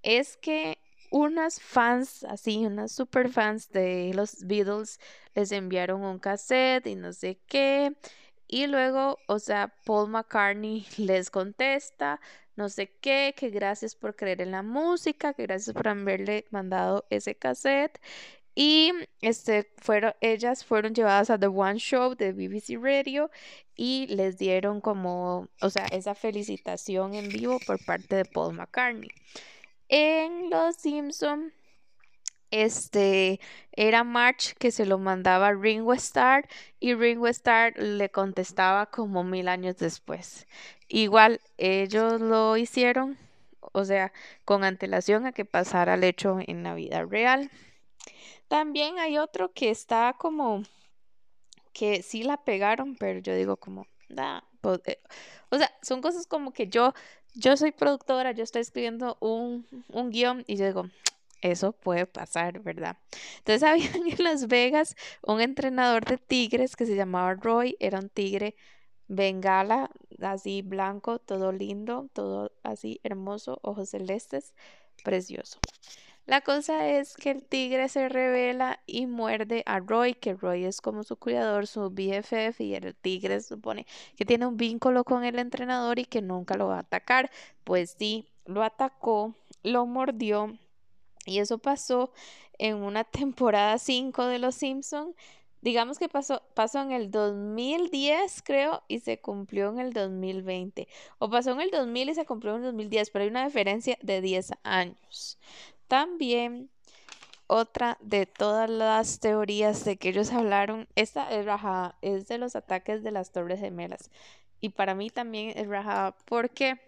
Es 0.02 0.36
que 0.36 0.78
unas 1.10 1.60
fans, 1.60 2.24
así, 2.24 2.66
unas 2.66 2.92
super 2.92 3.30
fans 3.30 3.70
de 3.70 4.12
los 4.14 4.44
Beatles, 4.44 5.00
les 5.34 5.52
enviaron 5.52 6.02
un 6.04 6.18
cassette 6.18 6.86
y 6.88 6.96
no 6.96 7.12
sé 7.12 7.38
qué. 7.46 7.96
Y 8.48 8.66
luego, 8.66 9.18
o 9.28 9.38
sea, 9.38 9.74
Paul 9.84 10.10
McCartney 10.10 10.86
les 10.98 11.30
contesta, 11.30 12.20
no 12.58 12.68
sé 12.68 12.88
qué, 13.00 13.34
que 13.36 13.50
gracias 13.50 13.94
por 13.94 14.16
creer 14.16 14.42
en 14.42 14.50
la 14.50 14.62
música, 14.62 15.32
que 15.32 15.44
gracias 15.44 15.74
por 15.74 15.86
haberle 15.86 16.44
mandado 16.50 17.06
ese 17.08 17.36
cassette. 17.36 18.00
Y 18.56 18.92
este, 19.20 19.70
fueron, 19.78 20.14
ellas 20.20 20.64
fueron 20.64 20.92
llevadas 20.92 21.30
a 21.30 21.38
The 21.38 21.46
One 21.46 21.78
Show 21.78 22.16
de 22.16 22.32
BBC 22.32 22.76
Radio 22.82 23.30
y 23.76 24.08
les 24.08 24.38
dieron 24.38 24.80
como, 24.80 25.48
o 25.60 25.70
sea, 25.70 25.86
esa 25.86 26.16
felicitación 26.16 27.14
en 27.14 27.28
vivo 27.28 27.60
por 27.64 27.78
parte 27.84 28.16
de 28.16 28.24
Paul 28.24 28.54
McCartney. 28.54 29.10
En 29.88 30.50
Los 30.50 30.74
Simpson 30.76 31.52
este 32.50 33.40
era 33.72 34.04
March 34.04 34.54
que 34.58 34.70
se 34.70 34.86
lo 34.86 34.98
mandaba 34.98 35.48
a 35.48 35.54
Ringo 35.54 35.92
Starr 35.94 36.48
y 36.80 36.94
Ringo 36.94 37.28
Starr 37.28 37.78
le 37.78 38.10
contestaba 38.10 38.86
como 38.86 39.24
mil 39.24 39.48
años 39.48 39.76
después. 39.76 40.46
Igual 40.88 41.40
ellos 41.58 42.20
lo 42.20 42.56
hicieron, 42.56 43.18
o 43.60 43.84
sea, 43.84 44.12
con 44.44 44.64
antelación 44.64 45.26
a 45.26 45.32
que 45.32 45.44
pasara 45.44 45.94
el 45.94 46.04
hecho 46.04 46.38
en 46.46 46.62
la 46.62 46.74
vida 46.74 47.04
real. 47.04 47.50
También 48.48 48.98
hay 48.98 49.18
otro 49.18 49.52
que 49.52 49.70
está 49.70 50.14
como 50.18 50.62
que 51.72 52.02
sí 52.02 52.22
la 52.22 52.38
pegaron, 52.38 52.96
pero 52.96 53.20
yo 53.20 53.34
digo 53.34 53.56
como, 53.56 53.86
pues, 54.60 54.80
eh", 54.86 55.00
o 55.50 55.58
sea, 55.58 55.70
son 55.82 56.00
cosas 56.00 56.26
como 56.26 56.52
que 56.52 56.68
yo, 56.68 56.94
yo 57.34 57.56
soy 57.56 57.72
productora, 57.72 58.32
yo 58.32 58.42
estoy 58.42 58.62
escribiendo 58.62 59.16
un, 59.20 59.66
un 59.88 60.10
guion 60.10 60.44
y 60.46 60.56
yo 60.56 60.66
digo, 60.66 60.86
eso 61.40 61.72
puede 61.72 62.06
pasar, 62.06 62.60
¿verdad? 62.60 62.98
Entonces 63.38 63.62
había 63.68 63.90
en 63.92 64.22
Las 64.22 64.48
Vegas 64.48 64.96
un 65.22 65.40
entrenador 65.40 66.04
de 66.04 66.18
tigres 66.18 66.76
que 66.76 66.86
se 66.86 66.96
llamaba 66.96 67.34
Roy, 67.34 67.76
era 67.80 67.98
un 67.98 68.08
tigre 68.08 68.56
bengala, 69.08 69.90
así 70.20 70.62
blanco, 70.62 71.18
todo 71.18 71.52
lindo, 71.52 72.08
todo 72.12 72.52
así 72.62 73.00
hermoso, 73.02 73.58
ojos 73.62 73.90
celestes, 73.90 74.54
precioso. 75.02 75.58
La 76.28 76.42
cosa 76.42 76.90
es 76.90 77.16
que 77.16 77.30
el 77.30 77.42
tigre 77.42 77.88
se 77.88 78.10
revela 78.10 78.80
y 78.84 79.06
muerde 79.06 79.62
a 79.64 79.78
Roy, 79.78 80.12
que 80.12 80.34
Roy 80.34 80.66
es 80.66 80.82
como 80.82 81.02
su 81.02 81.16
cuidador, 81.16 81.66
su 81.66 81.88
BFF, 81.88 82.60
y 82.60 82.74
el 82.74 82.94
tigre 82.94 83.40
supone 83.40 83.86
que 84.14 84.26
tiene 84.26 84.44
un 84.44 84.58
vínculo 84.58 85.04
con 85.04 85.24
el 85.24 85.38
entrenador 85.38 85.98
y 85.98 86.04
que 86.04 86.20
nunca 86.20 86.58
lo 86.58 86.68
va 86.68 86.76
a 86.76 86.80
atacar. 86.80 87.30
Pues 87.64 87.96
sí, 87.98 88.28
lo 88.44 88.62
atacó, 88.62 89.34
lo 89.62 89.86
mordió, 89.86 90.58
y 91.28 91.38
eso 91.38 91.58
pasó 91.58 92.12
en 92.58 92.76
una 92.76 93.04
temporada 93.04 93.78
5 93.78 94.26
de 94.26 94.38
Los 94.38 94.56
Simpson. 94.56 95.14
Digamos 95.60 95.98
que 95.98 96.08
pasó, 96.08 96.42
pasó 96.54 96.80
en 96.80 96.92
el 96.92 97.10
2010, 97.10 98.42
creo, 98.42 98.82
y 98.86 99.00
se 99.00 99.20
cumplió 99.20 99.70
en 99.70 99.80
el 99.80 99.92
2020. 99.92 100.86
O 101.18 101.28
pasó 101.30 101.50
en 101.50 101.60
el 101.60 101.70
2000 101.70 102.10
y 102.10 102.14
se 102.14 102.24
cumplió 102.26 102.52
en 102.52 102.58
el 102.58 102.66
2010, 102.66 103.10
pero 103.10 103.24
hay 103.24 103.30
una 103.30 103.44
diferencia 103.44 103.98
de 104.02 104.20
10 104.20 104.52
años. 104.62 105.38
También 105.88 106.70
otra 107.48 107.96
de 108.00 108.26
todas 108.26 108.70
las 108.70 109.20
teorías 109.20 109.84
de 109.84 109.96
que 109.96 110.10
ellos 110.10 110.32
hablaron, 110.32 110.86
esta 110.94 111.32
es 111.32 111.44
raja, 111.44 111.96
es 112.02 112.28
de 112.28 112.38
los 112.38 112.54
ataques 112.54 113.02
de 113.02 113.10
las 113.10 113.32
Torres 113.32 113.58
Gemelas. 113.58 114.10
Y 114.60 114.70
para 114.70 114.94
mí 114.94 115.10
también 115.10 115.56
es 115.56 115.66
raja 115.66 116.14
porque 116.26 116.78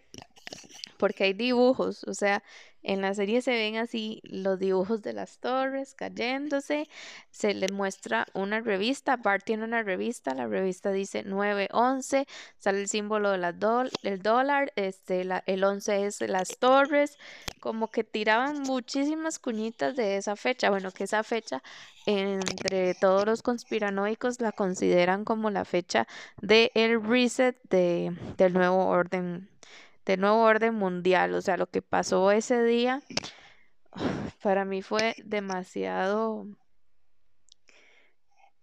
porque 1.00 1.24
hay 1.24 1.32
dibujos, 1.32 2.04
o 2.04 2.14
sea, 2.14 2.42
en 2.82 3.00
la 3.02 3.14
serie 3.14 3.42
se 3.42 3.52
ven 3.52 3.76
así 3.76 4.20
los 4.24 4.58
dibujos 4.58 5.02
de 5.02 5.12
las 5.12 5.38
torres 5.38 5.94
cayéndose, 5.94 6.88
se 7.30 7.54
le 7.54 7.68
muestra 7.68 8.26
una 8.34 8.60
revista, 8.60 9.16
Bart 9.16 9.44
tiene 9.44 9.64
una 9.64 9.82
revista, 9.82 10.34
la 10.34 10.46
revista 10.46 10.90
dice 10.90 11.22
911, 11.22 12.26
sale 12.58 12.80
el 12.80 12.88
símbolo 12.88 13.30
del 13.32 14.22
dólar, 14.22 14.72
este, 14.76 15.26
el 15.46 15.64
11 15.64 16.06
es 16.06 16.20
las 16.20 16.58
torres, 16.58 17.18
como 17.60 17.88
que 17.90 18.04
tiraban 18.04 18.60
muchísimas 18.62 19.38
cuñitas 19.38 19.96
de 19.96 20.16
esa 20.16 20.36
fecha, 20.36 20.70
bueno, 20.70 20.90
que 20.90 21.04
esa 21.04 21.22
fecha 21.22 21.62
entre 22.06 22.94
todos 22.94 23.26
los 23.26 23.42
conspiranoicos 23.42 24.40
la 24.40 24.52
consideran 24.52 25.24
como 25.24 25.50
la 25.50 25.64
fecha 25.64 26.06
del 26.40 26.70
el 26.74 27.02
reset 27.02 27.56
de, 27.68 28.12
del 28.36 28.52
nuevo 28.54 28.86
orden 28.86 29.48
de 30.04 30.16
nuevo 30.16 30.42
orden 30.42 30.74
mundial. 30.74 31.34
O 31.34 31.40
sea, 31.42 31.56
lo 31.56 31.68
que 31.68 31.82
pasó 31.82 32.30
ese 32.32 32.62
día 32.64 33.02
para 34.42 34.64
mí 34.64 34.82
fue 34.82 35.14
demasiado 35.24 36.46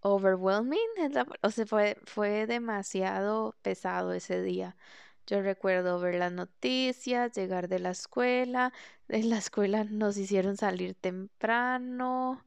overwhelming. 0.02 0.80
O 1.42 1.52
sea, 1.52 1.66
fue, 1.66 1.98
fue 2.06 2.48
demasiado 2.48 3.56
pesado 3.62 4.14
ese 4.14 4.42
día. 4.42 4.78
Yo 5.28 5.42
recuerdo 5.42 6.00
ver 6.00 6.16
las 6.16 6.32
noticias, 6.32 7.34
llegar 7.34 7.68
de 7.68 7.80
la 7.80 7.92
escuela. 7.92 8.74
En 9.10 9.30
la 9.30 9.38
escuela 9.38 9.84
nos 9.84 10.18
hicieron 10.18 10.58
salir 10.58 10.96
temprano. 10.96 12.44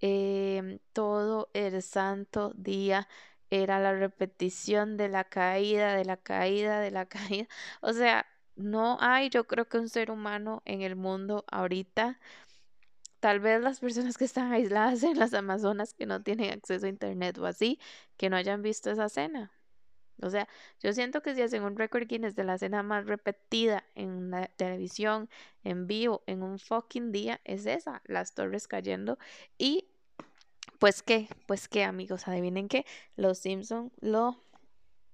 Em, 0.00 0.78
todo 0.92 1.50
el 1.54 1.82
santo 1.82 2.52
día 2.56 3.06
era 3.50 3.80
la 3.80 3.94
repetición 3.94 4.96
de 4.96 5.08
la 5.08 5.24
caída, 5.24 5.94
de 5.94 6.04
la 6.04 6.16
caída, 6.16 6.80
de 6.80 6.90
la 6.90 7.06
caída. 7.08 7.48
O 7.80 7.92
sea, 7.92 8.26
no 8.56 8.98
hay, 9.00 9.30
yo 9.30 9.46
creo 9.46 9.68
que 9.68 9.78
un 9.78 9.88
ser 9.88 10.10
humano 10.10 10.62
en 10.66 10.82
el 10.82 10.96
mundo 10.96 11.44
ahorita, 11.50 12.20
tal 13.20 13.40
vez 13.40 13.60
las 13.62 13.80
personas 13.80 14.16
que 14.18 14.24
están 14.24 14.52
aisladas 14.52 15.02
en 15.02 15.18
las 15.18 15.34
Amazonas 15.34 15.94
que 15.94 16.06
no 16.06 16.22
tienen 16.22 16.52
acceso 16.52 16.86
a 16.86 16.88
internet 16.88 17.38
o 17.38 17.46
así, 17.46 17.78
que 18.16 18.30
no 18.30 18.36
hayan 18.36 18.62
visto 18.62 18.90
esa 18.90 19.08
cena. 19.08 19.52
O 20.22 20.30
sea, 20.30 20.48
yo 20.82 20.92
siento 20.92 21.22
que 21.22 21.34
si 21.34 21.42
hacen 21.42 21.62
un 21.62 21.76
récord 21.76 22.06
Guinness 22.06 22.36
de 22.36 22.44
la 22.44 22.58
cena 22.58 22.82
más 22.82 23.06
repetida 23.06 23.84
en 23.94 24.30
la 24.30 24.46
televisión, 24.48 25.28
en 25.64 25.86
vivo, 25.86 26.22
en 26.26 26.42
un 26.42 26.58
fucking 26.58 27.12
día, 27.12 27.40
es 27.44 27.66
esa, 27.66 28.02
las 28.04 28.34
torres 28.34 28.68
cayendo 28.68 29.18
y 29.58 29.88
pues 30.80 31.02
qué, 31.02 31.28
pues 31.46 31.68
qué 31.68 31.84
amigos, 31.84 32.26
adivinen 32.26 32.66
qué, 32.66 32.86
los 33.14 33.38
Simpson 33.38 33.92
lo 34.00 34.42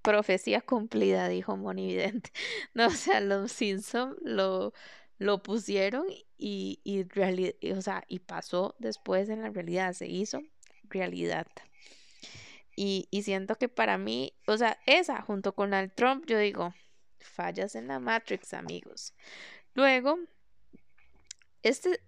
profecía 0.00 0.60
cumplida, 0.60 1.28
dijo 1.28 1.56
Monividente. 1.56 2.30
No, 2.74 2.86
o 2.86 2.90
sea, 2.90 3.20
los 3.20 3.50
Simpson 3.50 4.16
lo, 4.22 4.72
lo 5.18 5.42
pusieron 5.42 6.06
y, 6.38 6.80
y, 6.84 7.72
o 7.72 7.82
sea, 7.82 8.04
y 8.06 8.20
pasó 8.20 8.76
después 8.78 9.28
en 9.28 9.42
la 9.42 9.50
realidad, 9.50 9.92
se 9.92 10.06
hizo 10.06 10.42
realidad. 10.84 11.48
Y, 12.76 13.08
y 13.10 13.22
siento 13.22 13.56
que 13.56 13.68
para 13.68 13.98
mí, 13.98 14.34
o 14.46 14.56
sea, 14.56 14.78
esa 14.86 15.20
junto 15.20 15.52
con 15.54 15.74
el 15.74 15.90
Trump, 15.90 16.26
yo 16.26 16.38
digo, 16.38 16.74
fallas 17.18 17.74
en 17.74 17.88
la 17.88 17.98
Matrix, 17.98 18.54
amigos. 18.54 19.14
Luego, 19.74 20.16
este, 21.64 22.00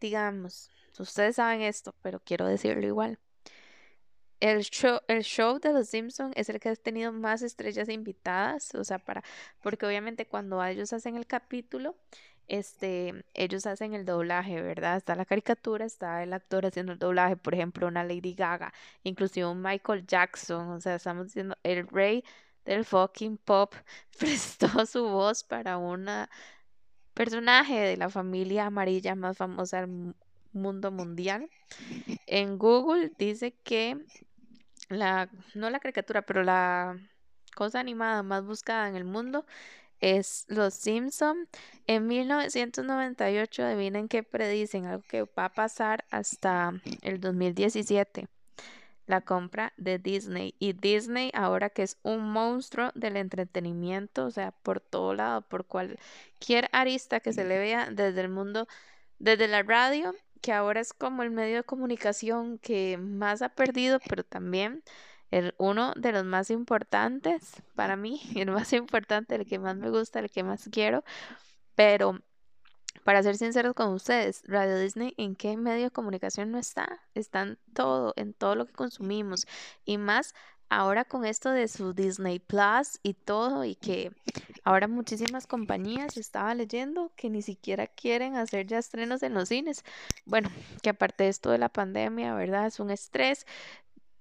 digamos, 0.00 0.70
Ustedes 1.00 1.36
saben 1.36 1.62
esto, 1.62 1.94
pero 2.02 2.20
quiero 2.20 2.46
decirlo 2.46 2.86
igual. 2.86 3.18
El 4.40 4.62
show, 4.64 5.00
el 5.08 5.22
show 5.22 5.58
de 5.58 5.72
los 5.72 5.88
Simpsons 5.88 6.32
es 6.36 6.48
el 6.50 6.60
que 6.60 6.68
ha 6.68 6.76
tenido 6.76 7.10
más 7.12 7.40
estrellas 7.42 7.88
invitadas, 7.88 8.74
o 8.74 8.84
sea, 8.84 8.98
para, 8.98 9.22
porque 9.62 9.86
obviamente 9.86 10.26
cuando 10.26 10.62
ellos 10.62 10.92
hacen 10.92 11.16
el 11.16 11.26
capítulo, 11.26 11.96
este, 12.48 13.24
ellos 13.34 13.66
hacen 13.66 13.94
el 13.94 14.04
doblaje, 14.04 14.60
¿verdad? 14.62 14.96
Está 14.98 15.14
la 15.14 15.24
caricatura, 15.24 15.84
está 15.84 16.22
el 16.22 16.32
actor 16.32 16.66
haciendo 16.66 16.92
el 16.92 16.98
doblaje, 16.98 17.36
por 17.36 17.54
ejemplo, 17.54 17.86
una 17.86 18.04
Lady 18.04 18.34
Gaga, 18.34 18.72
inclusive 19.04 19.46
un 19.46 19.62
Michael 19.62 20.06
Jackson, 20.06 20.70
o 20.70 20.80
sea, 20.80 20.96
estamos 20.96 21.26
diciendo, 21.26 21.56
el 21.62 21.88
rey 21.88 22.24
del 22.64 22.84
fucking 22.84 23.38
pop 23.38 23.74
prestó 24.18 24.86
su 24.86 25.04
voz 25.08 25.44
para 25.44 25.78
una 25.78 26.28
personaje 27.14 27.80
de 27.80 27.96
la 27.96 28.10
familia 28.10 28.66
amarilla 28.66 29.14
más 29.14 29.38
famosa 29.38 29.86
mundo 30.56 30.90
mundial. 30.90 31.48
En 32.26 32.58
Google 32.58 33.12
dice 33.18 33.52
que 33.64 33.98
la, 34.88 35.30
no 35.54 35.70
la 35.70 35.80
caricatura, 35.80 36.22
pero 36.22 36.42
la 36.42 36.98
cosa 37.54 37.80
animada 37.80 38.22
más 38.22 38.44
buscada 38.44 38.88
en 38.88 38.96
el 38.96 39.04
mundo 39.04 39.46
es 40.00 40.44
Los 40.48 40.74
Simpson. 40.74 41.48
En 41.86 42.06
1998, 42.06 43.64
adivinen 43.64 44.08
qué 44.08 44.22
predicen, 44.22 44.86
algo 44.86 45.02
que 45.08 45.22
va 45.22 45.46
a 45.46 45.52
pasar 45.52 46.04
hasta 46.10 46.72
el 47.02 47.20
2017. 47.20 48.28
La 49.06 49.20
compra 49.20 49.72
de 49.76 49.98
Disney. 49.98 50.54
Y 50.58 50.72
Disney, 50.72 51.30
ahora 51.34 51.70
que 51.70 51.82
es 51.82 51.96
un 52.02 52.28
monstruo 52.30 52.90
del 52.94 53.16
entretenimiento, 53.16 54.26
o 54.26 54.30
sea, 54.30 54.50
por 54.50 54.80
todo 54.80 55.14
lado, 55.14 55.42
por 55.42 55.64
cualquier 55.66 56.68
arista 56.72 57.20
que 57.20 57.32
se 57.32 57.44
le 57.44 57.58
vea 57.58 57.88
desde 57.90 58.20
el 58.20 58.28
mundo, 58.28 58.66
desde 59.18 59.48
la 59.48 59.62
radio 59.62 60.14
que 60.40 60.52
ahora 60.52 60.80
es 60.80 60.92
como 60.92 61.22
el 61.22 61.30
medio 61.30 61.56
de 61.56 61.64
comunicación 61.64 62.58
que 62.58 62.98
más 62.98 63.42
ha 63.42 63.50
perdido, 63.50 64.00
pero 64.08 64.24
también 64.24 64.82
el, 65.30 65.54
uno 65.58 65.92
de 65.96 66.12
los 66.12 66.24
más 66.24 66.50
importantes 66.50 67.62
para 67.74 67.96
mí, 67.96 68.20
el 68.36 68.50
más 68.50 68.72
importante, 68.72 69.34
el 69.36 69.46
que 69.46 69.58
más 69.58 69.76
me 69.76 69.90
gusta, 69.90 70.20
el 70.20 70.30
que 70.30 70.44
más 70.44 70.68
quiero, 70.72 71.04
pero 71.74 72.20
para 73.06 73.22
ser 73.22 73.36
sinceros 73.36 73.72
con 73.74 73.92
ustedes, 73.92 74.42
Radio 74.48 74.80
Disney, 74.80 75.14
¿en 75.16 75.36
qué 75.36 75.56
medio 75.56 75.84
de 75.84 75.90
comunicación 75.92 76.50
no 76.50 76.58
está? 76.58 77.04
Está 77.14 77.42
en 77.42 77.58
todo, 77.72 78.12
en 78.16 78.34
todo 78.34 78.56
lo 78.56 78.66
que 78.66 78.72
consumimos 78.72 79.46
y 79.84 79.96
más 79.96 80.34
ahora 80.70 81.04
con 81.04 81.24
esto 81.24 81.52
de 81.52 81.68
su 81.68 81.92
Disney 81.92 82.40
Plus 82.40 82.98
y 83.04 83.14
todo, 83.14 83.64
y 83.64 83.76
que 83.76 84.10
ahora 84.64 84.88
muchísimas 84.88 85.46
compañías 85.46 86.16
estaba 86.16 86.52
leyendo 86.56 87.12
que 87.14 87.30
ni 87.30 87.42
siquiera 87.42 87.86
quieren 87.86 88.34
hacer 88.34 88.66
ya 88.66 88.78
estrenos 88.78 89.22
en 89.22 89.34
los 89.34 89.50
cines. 89.50 89.84
Bueno, 90.24 90.50
que 90.82 90.90
aparte 90.90 91.22
de 91.22 91.30
esto 91.30 91.52
de 91.52 91.58
la 91.58 91.68
pandemia, 91.68 92.34
¿verdad? 92.34 92.66
Es 92.66 92.80
un 92.80 92.90
estrés 92.90 93.46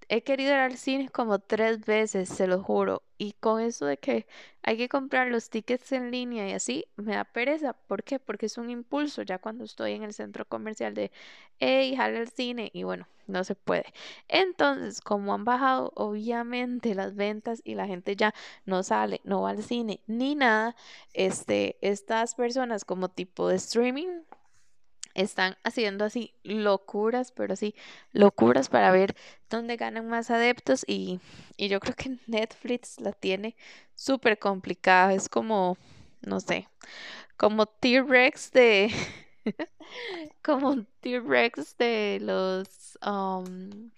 he 0.09 0.23
querido 0.23 0.51
ir 0.51 0.59
al 0.59 0.77
cine 0.77 1.09
como 1.09 1.39
tres 1.39 1.85
veces, 1.85 2.29
se 2.29 2.47
lo 2.47 2.61
juro. 2.61 3.03
Y 3.17 3.33
con 3.33 3.61
eso 3.61 3.85
de 3.85 3.97
que 3.97 4.27
hay 4.63 4.77
que 4.77 4.89
comprar 4.89 5.27
los 5.29 5.49
tickets 5.49 5.91
en 5.93 6.11
línea 6.11 6.49
y 6.49 6.53
así, 6.53 6.85
me 6.97 7.15
da 7.15 7.23
pereza. 7.25 7.73
¿Por 7.73 8.03
qué? 8.03 8.19
Porque 8.19 8.47
es 8.47 8.57
un 8.57 8.69
impulso. 8.69 9.21
Ya 9.23 9.39
cuando 9.39 9.63
estoy 9.63 9.93
en 9.93 10.03
el 10.03 10.13
centro 10.13 10.45
comercial 10.45 10.93
de, 10.93 11.11
hey, 11.59 11.95
jale 11.95 12.19
al 12.19 12.29
cine. 12.29 12.71
Y 12.73 12.83
bueno, 12.83 13.07
no 13.27 13.43
se 13.43 13.55
puede. 13.55 13.85
Entonces, 14.27 15.01
como 15.01 15.33
han 15.33 15.45
bajado 15.45 15.91
obviamente 15.95 16.95
las 16.95 17.15
ventas 17.15 17.61
y 17.63 17.75
la 17.75 17.87
gente 17.87 18.15
ya 18.15 18.33
no 18.65 18.83
sale, 18.83 19.21
no 19.23 19.41
va 19.43 19.51
al 19.51 19.63
cine 19.63 20.01
ni 20.07 20.35
nada, 20.35 20.75
este, 21.13 21.77
estas 21.81 22.35
personas 22.35 22.85
como 22.85 23.09
tipo 23.09 23.47
de 23.49 23.55
streaming 23.55 24.23
están 25.15 25.57
haciendo 25.63 26.05
así 26.05 26.33
locuras, 26.43 27.31
pero 27.31 27.55
sí, 27.55 27.73
locuras 28.11 28.69
para 28.69 28.91
ver 28.91 29.15
dónde 29.49 29.77
ganan 29.77 30.07
más 30.07 30.29
adeptos 30.29 30.83
y, 30.87 31.19
y 31.57 31.69
yo 31.69 31.79
creo 31.79 31.95
que 31.95 32.17
Netflix 32.27 32.99
la 32.99 33.13
tiene 33.13 33.55
súper 33.95 34.37
complicada, 34.37 35.13
es 35.13 35.29
como, 35.29 35.77
no 36.21 36.39
sé, 36.39 36.67
como 37.37 37.65
T-Rex 37.65 38.51
de, 38.51 38.91
como 40.43 40.83
T-Rex 40.99 41.77
de 41.77 42.19
los 42.21 42.99
um, 43.05 43.89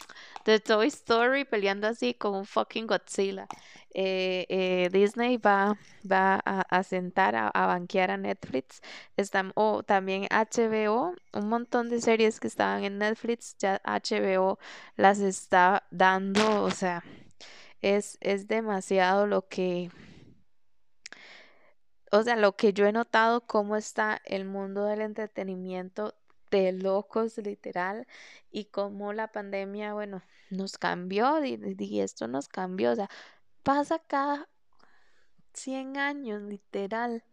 de 0.51 0.59
Toy 0.59 0.87
Story 0.87 1.45
peleando 1.45 1.87
así 1.87 2.13
como 2.13 2.39
un 2.39 2.45
fucking 2.45 2.87
Godzilla. 2.87 3.47
Eh, 3.93 4.45
eh, 4.49 4.89
Disney 4.91 5.37
va, 5.37 5.77
va 6.09 6.35
a, 6.45 6.83
sentar 6.83 7.35
a, 7.35 7.51
banquear 7.67 8.11
a 8.11 8.17
Netflix. 8.17 8.81
Están, 9.17 9.51
o 9.55 9.83
también 9.83 10.27
HBO, 10.29 11.15
un 11.33 11.49
montón 11.49 11.89
de 11.89 12.01
series 12.01 12.39
que 12.39 12.47
estaban 12.47 12.83
en 12.83 12.97
Netflix, 12.99 13.57
ya 13.57 13.81
HBO 13.83 14.59
las 14.95 15.19
está 15.19 15.85
dando, 15.91 16.63
o 16.63 16.71
sea, 16.71 17.03
es, 17.81 18.17
es 18.21 18.47
demasiado 18.47 19.27
lo 19.27 19.47
que 19.47 19.91
o 22.11 22.23
sea, 22.23 22.35
lo 22.37 22.55
que 22.55 22.73
yo 22.73 22.85
he 22.85 22.91
notado, 22.91 23.41
cómo 23.41 23.75
está 23.75 24.21
el 24.25 24.45
mundo 24.45 24.85
del 24.85 25.01
entretenimiento 25.01 26.15
de 26.51 26.71
locos, 26.73 27.37
literal, 27.37 28.07
y 28.51 28.65
cómo 28.65 29.13
la 29.13 29.31
pandemia, 29.31 29.93
bueno, 29.93 30.21
nos 30.49 30.77
cambió, 30.77 31.43
y, 31.43 31.99
esto 31.99 32.27
nos 32.27 32.47
cambió, 32.47 32.91
o 32.91 32.95
sea, 32.95 33.09
pasa 33.63 33.99
cada 33.99 34.47
100 35.53 35.97
años, 35.97 36.41
literal. 36.41 37.23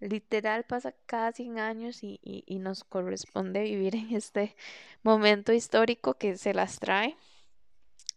Literal 0.00 0.64
pasa 0.64 0.92
cada 1.06 1.30
100 1.32 1.58
años 1.60 2.02
y, 2.02 2.18
nos 2.60 2.84
corresponde 2.84 3.62
vivir 3.62 3.94
en 3.94 4.14
este 4.16 4.56
momento 5.02 5.52
histórico 5.52 6.14
que 6.14 6.36
se 6.36 6.54
las 6.54 6.80
trae. 6.80 7.16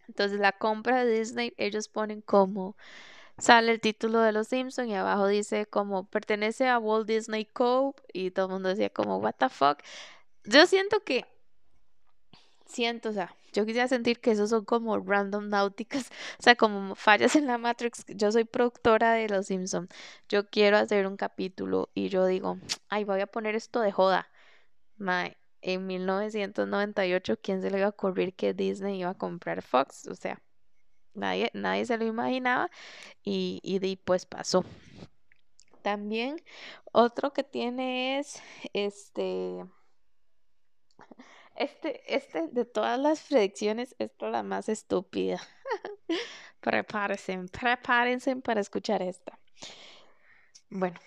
Entonces 0.08 0.40
la 0.40 0.52
compra 0.52 1.04
de 1.04 1.20
Disney, 1.20 1.54
ellos 1.58 1.88
ponen 1.88 2.22
como 2.22 2.76
sale 3.38 3.72
el 3.72 3.82
título 3.82 4.22
de 4.22 4.32
Los 4.32 4.48
Simpson 4.48 4.88
y 4.88 4.96
abajo 4.96 5.28
dice 5.28 5.66
como 5.66 6.06
pertenece 6.06 6.68
a 6.68 6.80
Walt 6.80 7.08
Disney 7.08 7.46
Co. 7.46 7.96
y 8.14 8.32
todo 8.32 8.46
el 8.46 8.52
mundo 8.54 8.70
decía 8.70 8.90
como 8.90 9.18
what 9.18 9.36
the 9.38 9.50
fuck. 9.50 9.80
Yo 10.46 10.66
siento 10.68 11.04
que 11.04 11.26
siento, 12.66 13.10
o 13.10 13.14
sea, 13.14 13.36
yo 13.54 13.66
quisiera 13.66 13.88
sentir 13.88 14.20
que 14.20 14.32
esos 14.32 14.50
son 14.50 14.66
como 14.66 14.98
random 15.00 15.50
náuticas, 15.50 16.10
o 16.40 16.44
sea, 16.44 16.56
como 16.56 16.96
fallas 16.96 17.36
en 17.36 17.48
la 17.48 17.58
Matrix. 17.58 18.06
Yo 18.08 18.32
soy 18.32 18.44
productora 18.46 19.14
de 19.14 19.30
Los 19.30 19.48
Simpson. 19.48 19.88
Yo 20.30 20.50
quiero 20.50 20.78
hacer 20.78 21.08
un 21.08 21.18
capítulo 21.18 21.90
y 21.94 22.10
yo 22.10 22.26
digo, 22.26 22.58
ay, 22.90 23.04
voy 23.06 23.22
a 23.22 23.28
poner 23.28 23.56
esto 23.56 23.82
de 23.82 23.92
joda. 23.92 24.30
en 25.62 25.88
1998, 25.88 27.40
¿quién 27.42 27.62
se 27.62 27.72
le 27.72 27.78
iba 27.80 27.88
a 27.88 27.90
ocurrir 27.90 28.36
que 28.36 28.54
Disney 28.54 29.00
iba 29.00 29.12
a 29.12 29.18
comprar 29.18 29.62
Fox? 29.62 30.08
O 30.08 30.16
sea, 30.16 30.42
Nadie, 31.16 31.50
nadie 31.54 31.86
se 31.86 31.98
lo 31.98 32.06
imaginaba 32.06 32.70
y, 33.24 33.62
y 33.64 33.96
pues 33.96 34.26
pasó. 34.26 34.66
También 35.82 36.42
otro 36.92 37.32
que 37.32 37.44
tiene 37.44 38.20
es 38.20 38.42
este, 38.74 39.66
este, 41.56 42.02
este 42.14 42.48
de 42.48 42.66
todas 42.66 43.00
las 43.00 43.22
predicciones, 43.24 43.96
es 44.00 44.12
la 44.20 44.44
más 44.44 44.70
estúpida. 44.70 45.40
prepárense, 46.62 47.38
prepárense 47.52 48.36
para 48.38 48.62
escuchar 48.62 49.02
esta. 49.02 49.38
Bueno, 50.70 51.00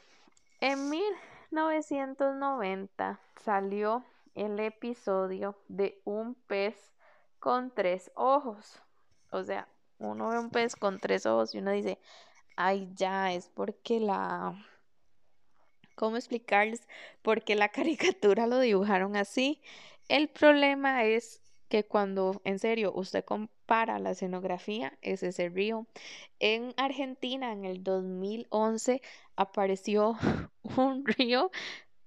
en 0.61 0.91
1990 0.91 3.21
salió 3.45 4.05
el 4.35 4.59
episodio 4.61 5.59
de 5.69 6.01
un 6.05 6.35
pez 6.35 6.93
con 7.39 7.71
tres 7.71 8.11
ojos. 8.15 8.83
O 9.31 9.43
sea, 9.43 9.69
uno 9.99 10.29
ve 10.29 10.39
un 10.39 10.51
pez 10.51 10.77
con 10.77 10.99
tres 10.99 11.27
ojos 11.27 11.55
y 11.55 11.59
uno 11.59 11.73
dice, 11.73 11.99
ay, 12.57 12.91
ya, 12.95 13.33
es 13.33 13.49
porque 13.49 14.01
la... 14.01 14.55
¿Cómo 15.99 16.17
explicarles? 16.17 16.83
Porque 17.23 17.57
la 17.57 17.69
caricatura 17.79 18.47
lo 18.47 18.61
dibujaron 18.61 19.17
así. 19.17 19.61
El 20.09 20.29
problema 20.29 21.05
es 21.05 21.43
que 21.69 21.85
cuando, 21.85 22.41
en 22.45 22.59
serio, 22.61 22.93
usted 22.95 23.25
compara 23.25 23.99
la 23.99 24.13
escenografía, 24.13 24.97
es 25.03 25.23
ese 25.25 25.49
río. 25.49 25.87
En 26.39 26.73
Argentina, 26.77 27.53
en 27.53 27.65
el 27.65 27.83
2011, 27.83 29.03
apareció 29.37 30.17
un 30.77 31.05
río 31.05 31.51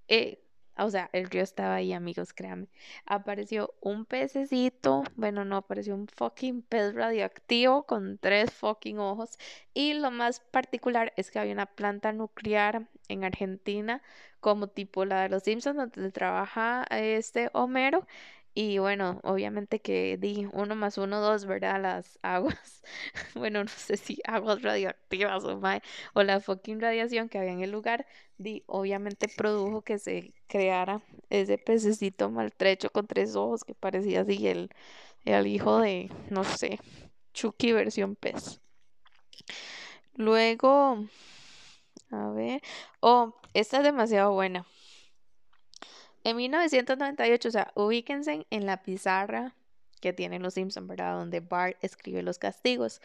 eh, 0.07 0.41
o 0.85 0.89
sea, 0.89 1.09
el 1.13 1.29
río 1.29 1.43
estaba 1.43 1.75
ahí, 1.75 1.93
amigos, 1.93 2.33
créanme. 2.33 2.67
Apareció 3.05 3.73
un 3.81 4.05
pececito, 4.05 5.03
bueno, 5.15 5.45
no, 5.45 5.57
apareció 5.57 5.95
un 5.95 6.07
fucking 6.07 6.61
pez 6.63 6.93
radioactivo 6.95 7.83
con 7.83 8.17
tres 8.17 8.51
fucking 8.53 8.99
ojos. 8.99 9.37
Y 9.73 9.93
lo 9.93 10.11
más 10.11 10.39
particular 10.39 11.13
es 11.17 11.31
que 11.31 11.39
había 11.39 11.53
una 11.53 11.67
planta 11.67 12.13
nuclear 12.13 12.87
en 13.07 13.23
Argentina, 13.23 14.01
como 14.39 14.67
tipo 14.67 15.05
la 15.05 15.23
de 15.23 15.29
los 15.29 15.43
Simpsons, 15.43 15.77
donde 15.77 16.11
trabaja 16.11 16.85
este 16.89 17.49
Homero. 17.53 18.07
Y 18.53 18.79
bueno, 18.79 19.19
obviamente 19.23 19.79
que 19.79 20.17
di 20.17 20.47
uno 20.53 20.75
más 20.75 20.97
uno, 20.97 21.21
dos, 21.21 21.45
¿verdad? 21.45 21.81
Las 21.81 22.19
aguas, 22.21 22.83
bueno, 23.35 23.63
no 23.63 23.69
sé 23.69 23.95
si 23.97 24.19
aguas 24.25 24.61
radioactivas 24.61 25.43
o, 25.45 25.59
o 26.13 26.23
la 26.23 26.39
fucking 26.41 26.81
radiación 26.81 27.29
que 27.29 27.37
había 27.37 27.51
en 27.53 27.61
el 27.63 27.71
lugar, 27.71 28.05
di 28.37 28.63
obviamente 28.67 29.27
produjo 29.29 29.81
que 29.83 29.99
se 29.99 30.33
creara 30.47 31.01
ese 31.29 31.57
pececito 31.57 32.29
maltrecho 32.29 32.89
con 32.91 33.07
tres 33.07 33.35
ojos 33.35 33.63
que 33.63 33.73
parecía 33.75 34.21
así 34.21 34.47
el, 34.47 34.69
el 35.25 35.47
hijo 35.47 35.79
de, 35.79 36.11
no 36.29 36.43
sé, 36.43 36.79
Chucky 37.33 37.73
versión 37.73 38.15
pez. 38.15 38.61
Luego, 40.15 41.05
a 42.11 42.29
ver, 42.29 42.61
oh, 42.99 43.33
esta 43.53 43.77
es 43.77 43.83
demasiado 43.83 44.33
buena. 44.33 44.65
En 46.23 46.37
1998, 46.37 47.47
o 47.47 47.51
sea, 47.51 47.71
ubíquense 47.75 48.45
en 48.49 48.65
la 48.65 48.83
pizarra 48.83 49.55
que 50.01 50.13
tienen 50.13 50.41
los 50.41 50.55
Simpsons, 50.55 50.87
¿verdad? 50.87 51.17
Donde 51.17 51.39
Bart 51.39 51.77
escribe 51.81 52.23
los 52.23 52.39
castigos. 52.39 53.01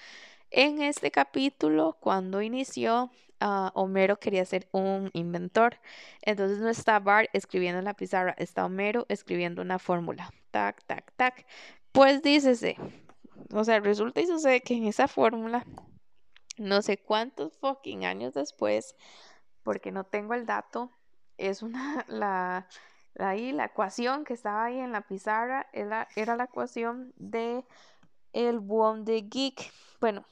En 0.51 0.83
este 0.83 1.11
capítulo, 1.11 1.97
cuando 2.01 2.43
inició, 2.43 3.11
uh, 3.41 3.71
Homero 3.75 4.19
quería 4.19 4.45
ser 4.45 4.69
un 4.73 5.11
inventor. 5.13 5.79
Entonces 6.23 6.59
no 6.59 6.69
está 6.69 6.99
Bart 6.99 7.29
escribiendo 7.33 7.79
en 7.79 7.85
la 7.85 7.95
pizarra, 7.95 8.35
está 8.39 8.65
Homero 8.65 9.07
escribiendo 9.09 9.63
una 9.63 9.79
fórmula. 9.79 10.33
Tac, 10.51 10.85
tac, 10.85 11.13
tac. 11.17 11.47
Pues 11.93 12.23
dícese, 12.23 12.77
o 13.53 13.65
sea, 13.65 13.81
resulta 13.81 14.21
y 14.21 14.27
sucede 14.27 14.61
que 14.61 14.75
en 14.75 14.85
esa 14.85 15.09
fórmula, 15.09 15.65
no 16.59 16.83
sé 16.83 16.99
cuántos 16.99 17.57
fucking 17.59 18.05
años 18.05 18.35
después, 18.35 18.95
porque 19.63 19.93
no 19.93 20.05
tengo 20.05 20.35
el 20.35 20.47
dato, 20.47 20.91
es 21.39 21.63
una, 21.63 22.05
la, 22.09 22.69
Ahí 23.19 23.53
la 23.53 23.67
ecuación 23.67 24.25
que 24.25 24.35
estaba 24.35 24.65
ahí 24.65 24.79
en 24.79 24.93
la 24.93 25.03
pizarra 25.03 25.67
era, 25.73 26.09
era 26.17 26.37
la 26.37 26.45
ecuación 26.45 27.13
de 27.17 27.65
el 28.33 28.61
de 29.05 29.23
Geek. 29.23 29.73
Bueno, 30.01 30.27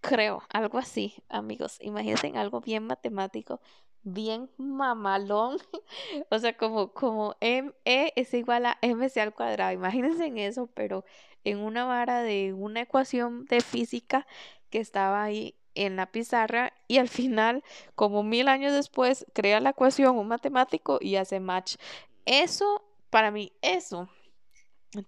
creo, 0.00 0.42
algo 0.50 0.78
así, 0.78 1.14
amigos. 1.28 1.78
Imagínense 1.80 2.32
algo 2.36 2.60
bien 2.60 2.86
matemático, 2.86 3.60
bien 4.02 4.50
mamalón. 4.56 5.58
o 6.30 6.38
sea, 6.38 6.56
como, 6.56 6.92
como 6.92 7.36
M, 7.40 7.72
E 7.84 8.12
es 8.16 8.32
igual 8.34 8.66
a 8.66 8.78
MC 8.80 9.20
al 9.20 9.34
cuadrado. 9.34 9.72
Imagínense 9.72 10.26
en 10.26 10.38
eso, 10.38 10.68
pero 10.74 11.04
en 11.44 11.58
una 11.58 11.84
vara 11.84 12.22
de 12.22 12.52
una 12.54 12.82
ecuación 12.82 13.44
de 13.46 13.60
física 13.60 14.26
que 14.70 14.80
estaba 14.80 15.22
ahí 15.22 15.56
en 15.76 15.96
la 15.96 16.06
pizarra 16.06 16.72
y 16.88 16.98
al 16.98 17.08
final, 17.08 17.62
como 17.94 18.22
mil 18.22 18.48
años 18.48 18.72
después, 18.72 19.26
crea 19.34 19.60
la 19.60 19.70
ecuación 19.70 20.16
un 20.18 20.28
matemático 20.28 20.98
y 21.00 21.16
hace 21.16 21.40
match. 21.40 21.76
Eso, 22.24 22.82
para 23.10 23.30
mí, 23.30 23.52
eso, 23.62 24.08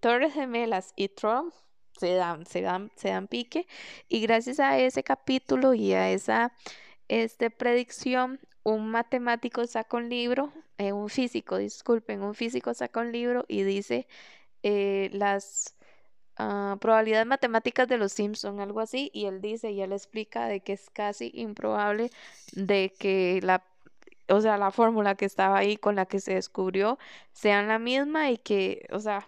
Torres 0.01 0.35
Gemelas 0.35 0.93
y 0.97 1.09
Trump 1.09 1.53
se 1.99 2.15
dan, 2.15 2.47
se 2.47 2.61
dan, 2.63 2.93
se 2.97 3.09
dan 3.09 3.27
pique 3.27 3.67
y 4.09 4.21
gracias 4.21 4.61
a 4.61 4.79
ese 4.79 5.03
capítulo 5.03 5.75
y 5.75 5.93
a 5.95 6.11
esa 6.11 6.53
este, 7.09 7.51
predicción, 7.51 8.41
un 8.63 8.91
matemático 8.91 9.67
saca 9.67 9.97
un 9.97 10.09
libro, 10.09 10.53
eh, 10.77 10.93
un 10.93 11.09
físico, 11.09 11.57
disculpen, 11.57 12.23
un 12.23 12.35
físico 12.35 12.75
saca 12.75 13.01
un 13.01 13.13
libro 13.13 13.45
y 13.49 13.63
dice 13.63 14.07
eh, 14.63 15.11
las 15.13 15.78
uh, 16.39 16.79
probabilidades 16.79 17.27
matemáticas 17.27 17.89
de 17.89 17.99
los 17.99 18.13
Simpson, 18.13 18.61
algo 18.61 18.81
así, 18.81 19.11
y 19.13 19.27
él 19.27 19.41
dice 19.41 19.71
y 19.73 19.81
él 19.83 19.93
explica 19.93 20.47
de 20.47 20.61
que 20.61 20.75
es 20.75 20.91
casi 20.91 21.31
improbable 21.35 22.11
de 22.53 22.95
que 22.99 23.41
la 23.43 23.65
o 24.29 24.41
sea, 24.41 24.59
la 24.59 24.71
fórmula 24.71 25.15
que 25.15 25.25
estaba 25.25 25.59
ahí 25.59 25.77
con 25.79 25.97
la 25.97 26.07
que 26.07 26.21
se 26.21 26.35
descubrió 26.35 26.99
sean 27.33 27.69
la 27.69 27.79
misma 27.79 28.31
y 28.31 28.39
que, 28.39 28.87
o 28.93 29.01
sea, 29.01 29.27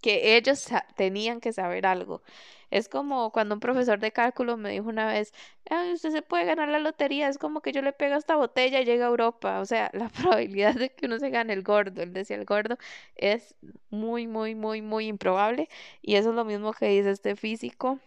que 0.00 0.36
ellos 0.36 0.66
tenían 0.96 1.40
que 1.40 1.52
saber 1.52 1.86
algo. 1.86 2.22
Es 2.70 2.88
como 2.88 3.32
cuando 3.32 3.54
un 3.54 3.60
profesor 3.60 3.98
de 4.00 4.12
cálculo 4.12 4.56
me 4.56 4.70
dijo 4.70 4.88
una 4.88 5.06
vez, 5.06 5.32
Ay, 5.70 5.92
usted 5.94 6.10
se 6.10 6.22
puede 6.22 6.44
ganar 6.44 6.68
la 6.68 6.78
lotería, 6.78 7.28
es 7.28 7.38
como 7.38 7.60
que 7.60 7.72
yo 7.72 7.82
le 7.82 7.92
pego 7.92 8.16
esta 8.16 8.36
botella 8.36 8.80
y 8.80 8.84
llega 8.84 9.06
a 9.06 9.08
Europa. 9.08 9.60
O 9.60 9.66
sea, 9.66 9.90
la 9.94 10.08
probabilidad 10.08 10.74
de 10.74 10.90
que 10.94 11.06
uno 11.06 11.18
se 11.18 11.30
gane 11.30 11.52
el 11.52 11.62
gordo, 11.62 12.02
él 12.02 12.12
decía 12.12 12.36
el 12.36 12.44
gordo, 12.44 12.76
es 13.16 13.54
muy, 13.90 14.26
muy, 14.26 14.54
muy, 14.54 14.82
muy 14.82 15.06
improbable. 15.08 15.68
Y 16.02 16.16
eso 16.16 16.30
es 16.30 16.34
lo 16.36 16.44
mismo 16.44 16.72
que 16.72 16.88
dice 16.88 17.10
este 17.10 17.36
físico 17.36 17.98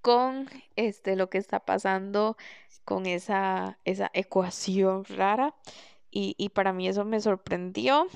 con 0.00 0.48
este, 0.76 1.16
lo 1.16 1.28
que 1.30 1.38
está 1.38 1.60
pasando 1.60 2.36
con 2.84 3.06
esa, 3.06 3.78
esa 3.84 4.10
ecuación 4.14 5.04
rara. 5.04 5.54
y, 6.10 6.34
y 6.38 6.50
para 6.50 6.72
mí 6.72 6.88
eso 6.88 7.04
me 7.04 7.20
sorprendió. 7.20 8.08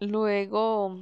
Luego, 0.00 1.00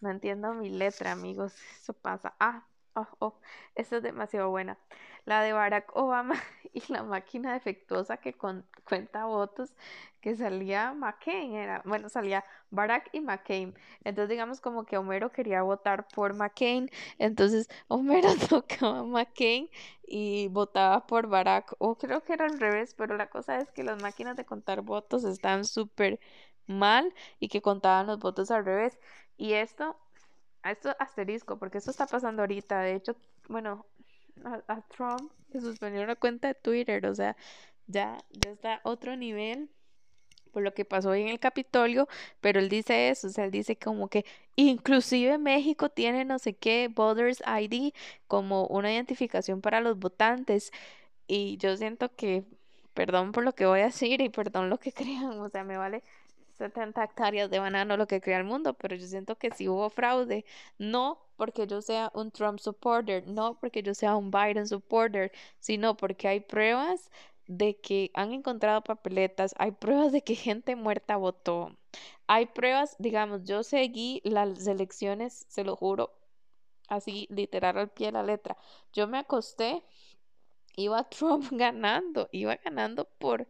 no 0.00 0.10
entiendo 0.10 0.54
mi 0.54 0.70
letra, 0.70 1.12
amigos, 1.12 1.54
eso 1.80 1.92
pasa. 1.94 2.34
Ah, 2.40 2.66
oh, 2.94 3.06
oh, 3.18 3.40
esta 3.74 3.96
es 3.98 4.02
demasiado 4.02 4.50
buena. 4.50 4.78
La 5.24 5.42
de 5.42 5.52
Barack 5.52 5.94
Obama 5.96 6.34
y 6.72 6.82
la 6.92 7.02
máquina 7.02 7.52
defectuosa 7.52 8.16
que 8.18 8.34
cuenta 8.84 9.26
votos 9.26 9.72
que 10.20 10.36
salía 10.36 10.92
McCain, 10.92 11.54
era, 11.54 11.82
bueno, 11.84 12.08
salía 12.08 12.44
Barack 12.70 13.08
y 13.12 13.20
McCain. 13.20 13.74
Entonces 14.04 14.28
digamos 14.30 14.60
como 14.60 14.84
que 14.84 14.98
Homero 14.98 15.32
quería 15.32 15.62
votar 15.62 16.06
por 16.08 16.34
McCain, 16.34 16.90
entonces 17.18 17.68
Homero 17.88 18.28
tocaba 18.48 19.04
McCain 19.04 19.70
y 20.02 20.48
votaba 20.48 21.06
por 21.06 21.26
Barack, 21.28 21.74
o 21.78 21.96
creo 21.96 22.22
que 22.24 22.34
era 22.34 22.46
al 22.46 22.58
revés, 22.60 22.94
pero 22.94 23.16
la 23.16 23.28
cosa 23.30 23.58
es 23.58 23.70
que 23.72 23.82
las 23.84 24.00
máquinas 24.02 24.36
de 24.36 24.44
contar 24.44 24.82
votos 24.82 25.24
están 25.24 25.64
súper 25.64 26.20
mal 26.66 27.12
y 27.40 27.48
que 27.48 27.62
contaban 27.62 28.06
los 28.06 28.18
votos 28.18 28.50
al 28.50 28.64
revés. 28.64 28.98
Y 29.40 29.54
esto, 29.54 29.96
a 30.62 30.72
esto 30.72 30.94
asterisco, 30.98 31.58
porque 31.58 31.78
esto 31.78 31.90
está 31.90 32.06
pasando 32.06 32.42
ahorita, 32.42 32.82
de 32.82 32.94
hecho, 32.94 33.16
bueno, 33.48 33.86
a, 34.44 34.82
Trump 34.82 35.32
le 35.48 35.62
suspendió 35.62 36.04
la 36.04 36.14
cuenta 36.14 36.48
de 36.48 36.54
Twitter, 36.54 37.06
o 37.06 37.14
sea, 37.14 37.34
ya, 37.86 38.18
ya 38.32 38.50
está 38.50 38.82
otro 38.84 39.16
nivel 39.16 39.70
por 40.52 40.62
lo 40.62 40.74
que 40.74 40.84
pasó 40.84 41.14
en 41.14 41.28
el 41.28 41.40
Capitolio, 41.40 42.06
pero 42.42 42.60
él 42.60 42.68
dice 42.68 43.08
eso, 43.08 43.28
o 43.28 43.30
sea, 43.30 43.46
él 43.46 43.50
dice 43.50 43.76
como 43.76 44.08
que 44.08 44.26
inclusive 44.56 45.38
México 45.38 45.88
tiene 45.88 46.26
no 46.26 46.38
sé 46.38 46.54
qué 46.54 46.88
Voters 46.94 47.42
ID 47.46 47.94
como 48.26 48.66
una 48.66 48.92
identificación 48.92 49.62
para 49.62 49.80
los 49.80 49.98
votantes 49.98 50.70
y 51.26 51.56
yo 51.56 51.78
siento 51.78 52.14
que, 52.14 52.44
perdón 52.92 53.32
por 53.32 53.44
lo 53.44 53.54
que 53.54 53.64
voy 53.64 53.80
a 53.80 53.84
decir 53.84 54.20
y 54.20 54.28
perdón 54.28 54.68
lo 54.68 54.78
que 54.78 54.92
crean, 54.92 55.40
o 55.40 55.48
sea, 55.48 55.64
me 55.64 55.78
vale 55.78 56.02
70 56.60 57.04
hectáreas 57.04 57.50
de 57.50 57.58
banano 57.58 57.96
lo 57.96 58.06
que 58.06 58.20
crea 58.20 58.38
el 58.38 58.44
mundo, 58.44 58.74
pero 58.74 58.96
yo 58.96 59.06
siento 59.06 59.36
que 59.36 59.50
si 59.52 59.68
hubo 59.68 59.90
fraude, 59.90 60.44
no 60.78 61.18
porque 61.36 61.66
yo 61.66 61.82
sea 61.82 62.10
un 62.14 62.30
Trump 62.30 62.58
supporter, 62.60 63.26
no 63.26 63.58
porque 63.58 63.82
yo 63.82 63.94
sea 63.94 64.16
un 64.16 64.30
Biden 64.30 64.66
supporter, 64.68 65.32
sino 65.58 65.96
porque 65.96 66.28
hay 66.28 66.40
pruebas 66.40 67.10
de 67.46 67.80
que 67.80 68.10
han 68.14 68.32
encontrado 68.32 68.82
papeletas, 68.82 69.54
hay 69.58 69.72
pruebas 69.72 70.12
de 70.12 70.22
que 70.22 70.34
gente 70.36 70.76
muerta 70.76 71.16
votó, 71.16 71.76
hay 72.26 72.46
pruebas, 72.46 72.96
digamos, 72.98 73.44
yo 73.44 73.62
seguí 73.64 74.20
las 74.24 74.66
elecciones, 74.66 75.46
se 75.48 75.64
lo 75.64 75.76
juro, 75.76 76.12
así 76.88 77.26
literal 77.30 77.78
al 77.78 77.90
pie 77.90 78.08
de 78.08 78.12
la 78.12 78.22
letra. 78.22 78.56
Yo 78.92 79.06
me 79.08 79.18
acosté, 79.18 79.82
iba 80.76 81.04
Trump 81.10 81.46
ganando, 81.52 82.28
iba 82.32 82.56
ganando 82.56 83.06
por 83.18 83.46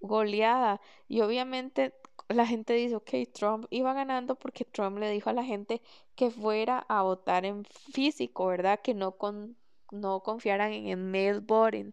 goleada. 0.00 0.80
Y 1.08 1.20
obviamente 1.22 1.94
la 2.34 2.46
gente 2.46 2.74
dice, 2.74 2.96
ok, 2.96 3.10
Trump 3.32 3.66
iba 3.70 3.92
ganando 3.92 4.36
porque 4.36 4.64
Trump 4.64 4.98
le 4.98 5.10
dijo 5.10 5.30
a 5.30 5.32
la 5.32 5.44
gente 5.44 5.82
que 6.14 6.30
fuera 6.30 6.78
a 6.88 7.02
votar 7.02 7.44
en 7.44 7.64
físico, 7.64 8.46
¿verdad? 8.46 8.80
Que 8.82 8.94
no, 8.94 9.12
con, 9.12 9.56
no 9.90 10.22
confiaran 10.22 10.72
en 10.72 11.10
mail 11.10 11.40
voting. 11.40 11.92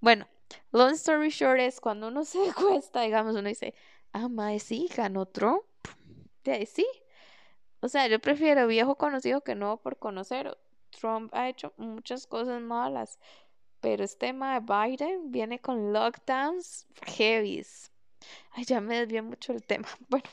Bueno, 0.00 0.26
long 0.72 0.92
story 0.92 1.30
short 1.30 1.60
es 1.60 1.80
cuando 1.80 2.08
uno 2.08 2.24
se 2.24 2.38
cuesta, 2.54 3.02
digamos, 3.02 3.34
uno 3.36 3.48
dice, 3.48 3.74
ah, 4.12 4.28
mae, 4.28 4.60
sí, 4.60 4.88
ganó 4.96 5.26
Trump. 5.26 5.62
De 6.44 6.64
sí. 6.66 6.86
O 7.80 7.88
sea, 7.88 8.08
yo 8.08 8.20
prefiero 8.20 8.66
viejo 8.66 8.96
conocido 8.96 9.42
que 9.42 9.54
nuevo 9.54 9.78
por 9.78 9.98
conocer. 9.98 10.56
Trump 10.90 11.34
ha 11.34 11.48
hecho 11.48 11.72
muchas 11.76 12.26
cosas 12.26 12.60
malas, 12.62 13.18
pero 13.80 14.04
este 14.04 14.28
tema 14.28 14.58
de 14.58 14.60
Biden 14.60 15.30
viene 15.30 15.60
con 15.60 15.92
lockdowns 15.92 16.86
heavies. 17.16 17.92
Ay, 18.52 18.64
ya 18.64 18.80
me 18.80 18.98
desvié 18.98 19.22
mucho 19.22 19.52
el 19.52 19.64
tema. 19.64 19.88
Bueno, 20.08 20.24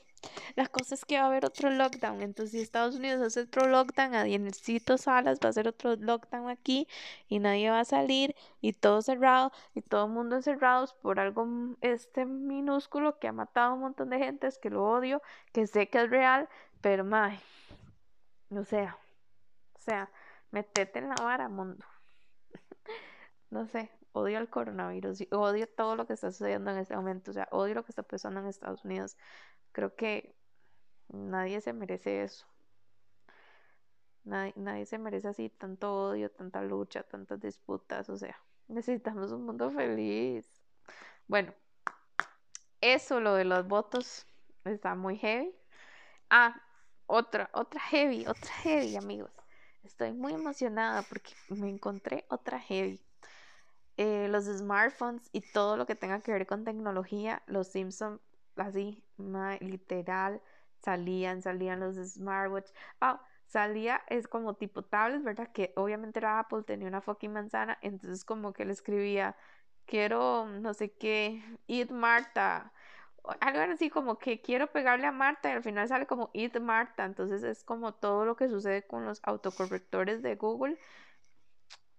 la 0.56 0.68
cosa 0.68 0.96
es 0.96 1.06
que 1.06 1.18
va 1.18 1.24
a 1.26 1.28
haber 1.28 1.46
otro 1.46 1.70
lockdown. 1.70 2.22
Entonces, 2.22 2.52
si 2.52 2.62
Estados 2.62 2.96
Unidos 2.96 3.22
hace 3.22 3.42
otro 3.42 3.68
lockdown, 3.68 4.16
a 4.16 4.24
Dienecito 4.24 4.98
Salas 4.98 5.40
va 5.44 5.48
a 5.48 5.50
hacer 5.50 5.68
otro 5.68 5.96
lockdown 5.96 6.50
aquí 6.50 6.88
y 7.28 7.40
nadie 7.40 7.70
va 7.70 7.82
a 7.82 7.86
salir 7.86 8.36
y 8.62 8.74
todo 8.74 9.02
cerrado 9.02 9.52
y 9.74 9.82
todo 9.82 10.06
el 10.06 10.12
mundo 10.12 10.36
encerrados 10.38 10.94
por 10.94 11.20
algo 11.20 11.48
este 11.82 12.26
minúsculo 12.26 13.20
que 13.20 13.28
ha 13.28 13.34
matado 13.34 13.72
a 13.72 13.74
un 13.74 13.82
montón 13.82 14.10
de 14.10 14.20
gente, 14.20 14.48
es 14.48 14.58
que 14.58 14.70
lo 14.70 14.86
odio, 14.86 15.22
que 15.52 15.68
sé 15.68 15.90
que 15.90 16.02
es 16.04 16.10
real, 16.10 16.48
pero 16.82 17.04
mae, 17.04 17.40
o 18.52 18.64
sea, 18.64 18.98
o 19.76 19.80
sea, 19.82 20.10
metete 20.52 21.00
en 21.00 21.10
la 21.10 21.16
vara, 21.16 21.50
mundo. 21.50 21.86
no 23.50 23.68
sé, 23.68 23.92
odio 24.14 24.38
al 24.38 24.50
coronavirus 24.50 25.22
y 25.22 25.28
odio 25.32 25.68
todo 25.68 25.96
lo 25.96 26.08
que 26.08 26.14
está 26.14 26.32
sucediendo 26.32 26.72
en 26.72 26.78
este 26.78 26.96
momento, 26.96 27.32
o 27.32 27.34
sea, 27.34 27.48
odio 27.52 27.76
lo 27.76 27.84
que 27.84 27.92
está 27.92 28.04
pasando 28.04 28.40
en 28.40 28.48
Estados 28.48 28.86
Unidos. 28.86 29.18
Creo 29.72 29.96
que 29.96 30.36
nadie 31.10 31.62
se 31.62 31.74
merece 31.74 32.24
eso. 32.24 32.46
Nadie, 34.24 34.54
nadie 34.56 34.86
se 34.86 34.98
merece 34.98 35.28
así 35.28 35.50
tanto 35.50 35.94
odio, 35.94 36.32
tanta 36.32 36.62
lucha, 36.62 37.04
tantas 37.04 37.42
disputas, 37.42 38.08
o 38.10 38.18
sea, 38.18 38.42
necesitamos 38.68 39.32
un 39.32 39.46
mundo 39.46 39.70
feliz. 39.72 40.46
Bueno, 41.28 41.54
eso 42.80 43.20
lo 43.20 43.34
de 43.36 43.46
los 43.46 43.68
votos 43.68 44.26
está 44.64 44.96
muy 44.96 45.18
heavy. 45.18 45.54
Ah, 46.30 46.62
otra, 47.06 47.50
otra 47.54 47.82
heavy, 47.82 48.26
otra 48.28 48.52
heavy, 48.62 48.96
amigos. 48.96 49.32
Estoy 49.84 50.14
muy 50.14 50.34
emocionada 50.34 51.02
porque 51.04 51.32
me 51.50 51.70
encontré 51.70 52.26
otra 52.30 52.60
heavy. 52.60 53.02
Eh, 53.98 54.28
los 54.30 54.46
smartphones 54.46 55.30
y 55.32 55.42
todo 55.42 55.78
lo 55.78 55.86
que 55.86 55.96
tenga 55.96 56.20
que 56.22 56.32
ver 56.32 56.48
con 56.48 56.64
tecnología, 56.64 57.44
los 57.46 57.68
Simpsons, 57.68 58.20
así, 58.56 59.04
literal, 59.60 60.42
salían, 60.82 61.42
salían 61.42 61.80
los 61.80 61.96
smartwatch. 61.96 62.72
Ah, 63.02 63.22
salía, 63.46 64.02
es 64.08 64.28
como 64.28 64.56
tipo 64.56 64.84
tablets, 64.84 65.24
¿verdad? 65.24 65.52
Que 65.52 65.74
obviamente 65.76 66.20
era 66.20 66.40
Apple, 66.40 66.64
tenía 66.64 66.88
una 66.88 67.02
fucking 67.02 67.32
manzana, 67.34 67.78
entonces 67.82 68.26
como 68.26 68.52
que 68.54 68.66
le 68.66 68.74
escribía, 68.74 69.36
quiero, 69.86 70.48
no 70.48 70.74
sé 70.74 70.92
qué, 70.94 71.44
eat 71.68 71.92
Marta, 71.92 72.74
algo 73.42 73.74
así 73.74 73.90
como 73.90 74.18
que 74.20 74.42
quiero 74.42 74.68
pegarle 74.72 75.08
a 75.08 75.12
Marta 75.12 75.50
y 75.50 75.54
al 75.54 75.64
final 75.64 75.88
sale 75.88 76.08
como 76.08 76.32
eat 76.34 76.60
Marta, 76.60 77.06
entonces 77.06 77.44
es 77.44 77.64
como 77.64 77.94
todo 77.94 78.26
lo 78.26 78.36
que 78.36 78.50
sucede 78.50 78.84
con 78.88 79.06
los 79.06 79.20
autocorrectores 79.24 80.22
de 80.24 80.36
Google 80.36 80.78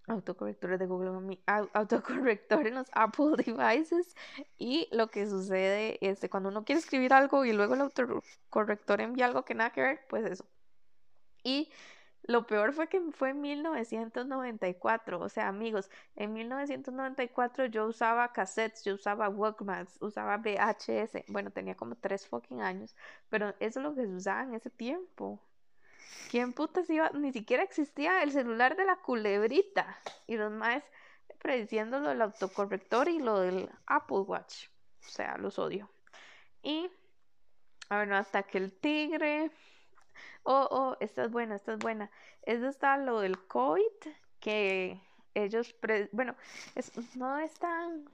autocorrectores 0.07 0.79
de 0.79 0.87
Google 0.87 1.39
autocorrector 1.73 2.67
en 2.67 2.75
los 2.75 2.89
Apple 2.93 3.37
devices 3.45 4.15
y 4.59 4.89
lo 4.93 5.09
que 5.11 5.27
sucede 5.27 5.99
es 6.07 6.21
que 6.21 6.29
cuando 6.29 6.51
uno 6.51 6.65
quiere 6.65 6.81
escribir 6.81 7.13
algo 7.13 7.45
y 7.45 7.53
luego 7.53 7.75
el 7.75 7.83
autocorrector 7.83 9.01
envía 9.01 9.27
algo 9.27 9.45
que 9.45 9.55
nada 9.55 9.71
que 9.71 9.83
ver, 9.83 10.01
pues 10.09 10.25
eso. 10.27 10.47
Y 11.43 11.71
lo 12.27 12.47
peor 12.47 12.73
fue 12.73 12.89
que 12.89 13.01
fue 13.13 13.31
en 13.31 13.41
1994, 13.43 15.21
o 15.21 15.29
sea, 15.29 15.49
amigos, 15.49 15.91
en 16.17 16.33
1994 16.33 17.67
yo 17.67 17.87
usaba 17.87 18.33
cassettes, 18.33 18.83
yo 18.85 18.95
usaba 18.95 19.29
Walkmans, 19.29 19.99
usaba 20.01 20.39
VHS, 20.39 21.25
bueno, 21.29 21.51
tenía 21.51 21.77
como 21.77 21.97
tres 21.97 22.27
fucking 22.27 22.63
años, 22.63 22.97
pero 23.29 23.55
eso 23.61 23.81
es 23.81 23.85
lo 23.85 23.95
que 23.95 24.07
se 24.07 24.15
usaba 24.15 24.43
en 24.43 24.55
ese 24.55 24.71
tiempo. 24.71 25.41
¿Quién 26.31 26.53
putas 26.53 26.89
iba? 26.91 27.11
Ni 27.11 27.33
siquiera 27.33 27.63
existía 27.63 28.23
el 28.23 28.33
celular 28.33 28.77
de 28.77 28.85
la 28.85 28.97
culebrita. 28.97 29.99
Y 30.27 30.37
los 30.37 30.51
más 30.51 30.83
prediciendo 31.39 32.01
lo 32.01 32.09
del 32.09 32.23
autocorrector 32.23 33.09
y 33.09 33.19
lo 33.19 33.41
del 33.41 33.71
Apple 33.87 34.21
Watch. 34.21 34.69
O 35.07 35.11
sea, 35.11 35.37
los 35.37 35.59
odio. 35.59 35.91
Y, 36.63 36.91
a 37.91 37.99
ver, 37.99 38.13
hasta 38.15 38.43
que 38.43 38.59
el 38.59 38.73
tigre. 38.73 39.51
Oh, 40.43 40.69
oh, 40.71 40.97
esta 41.01 41.25
es 41.25 41.31
buena, 41.31 41.57
esta 41.57 41.75
es 41.75 41.79
buena. 41.79 42.11
Esto 42.43 42.69
está 42.69 42.97
lo 42.97 43.21
del 43.21 43.39
COVID, 43.47 44.13
que 44.41 45.01
ellos, 45.35 45.75
bueno, 46.13 46.37
no 47.17 47.39
es 47.39 47.55
tan 47.55 48.09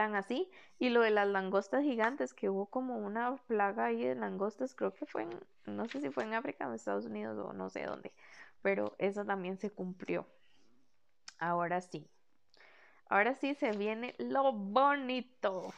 así. 0.00 0.50
Y 0.78 0.90
lo 0.90 1.02
de 1.02 1.10
las 1.10 1.28
langostas 1.28 1.82
gigantes, 1.82 2.34
que 2.34 2.48
hubo 2.48 2.66
como 2.66 2.98
una 2.98 3.36
plaga 3.46 3.86
ahí 3.86 4.04
de 4.04 4.14
langostas, 4.14 4.74
creo 4.74 4.94
que 4.94 5.06
fue 5.06 5.22
en, 5.22 5.30
no 5.66 5.86
sé 5.86 6.00
si 6.00 6.10
fue 6.10 6.24
en 6.24 6.34
África 6.34 6.68
o 6.68 6.74
Estados 6.74 7.06
Unidos 7.06 7.38
o 7.38 7.52
no 7.52 7.68
sé 7.68 7.84
dónde, 7.84 8.12
pero 8.62 8.94
eso 8.98 9.24
también 9.24 9.58
se 9.58 9.70
cumplió. 9.70 10.26
Ahora 11.38 11.80
sí. 11.80 12.08
Ahora 13.08 13.34
sí 13.34 13.54
se 13.54 13.72
viene 13.72 14.14
lo 14.18 14.52
bonito. 14.52 15.74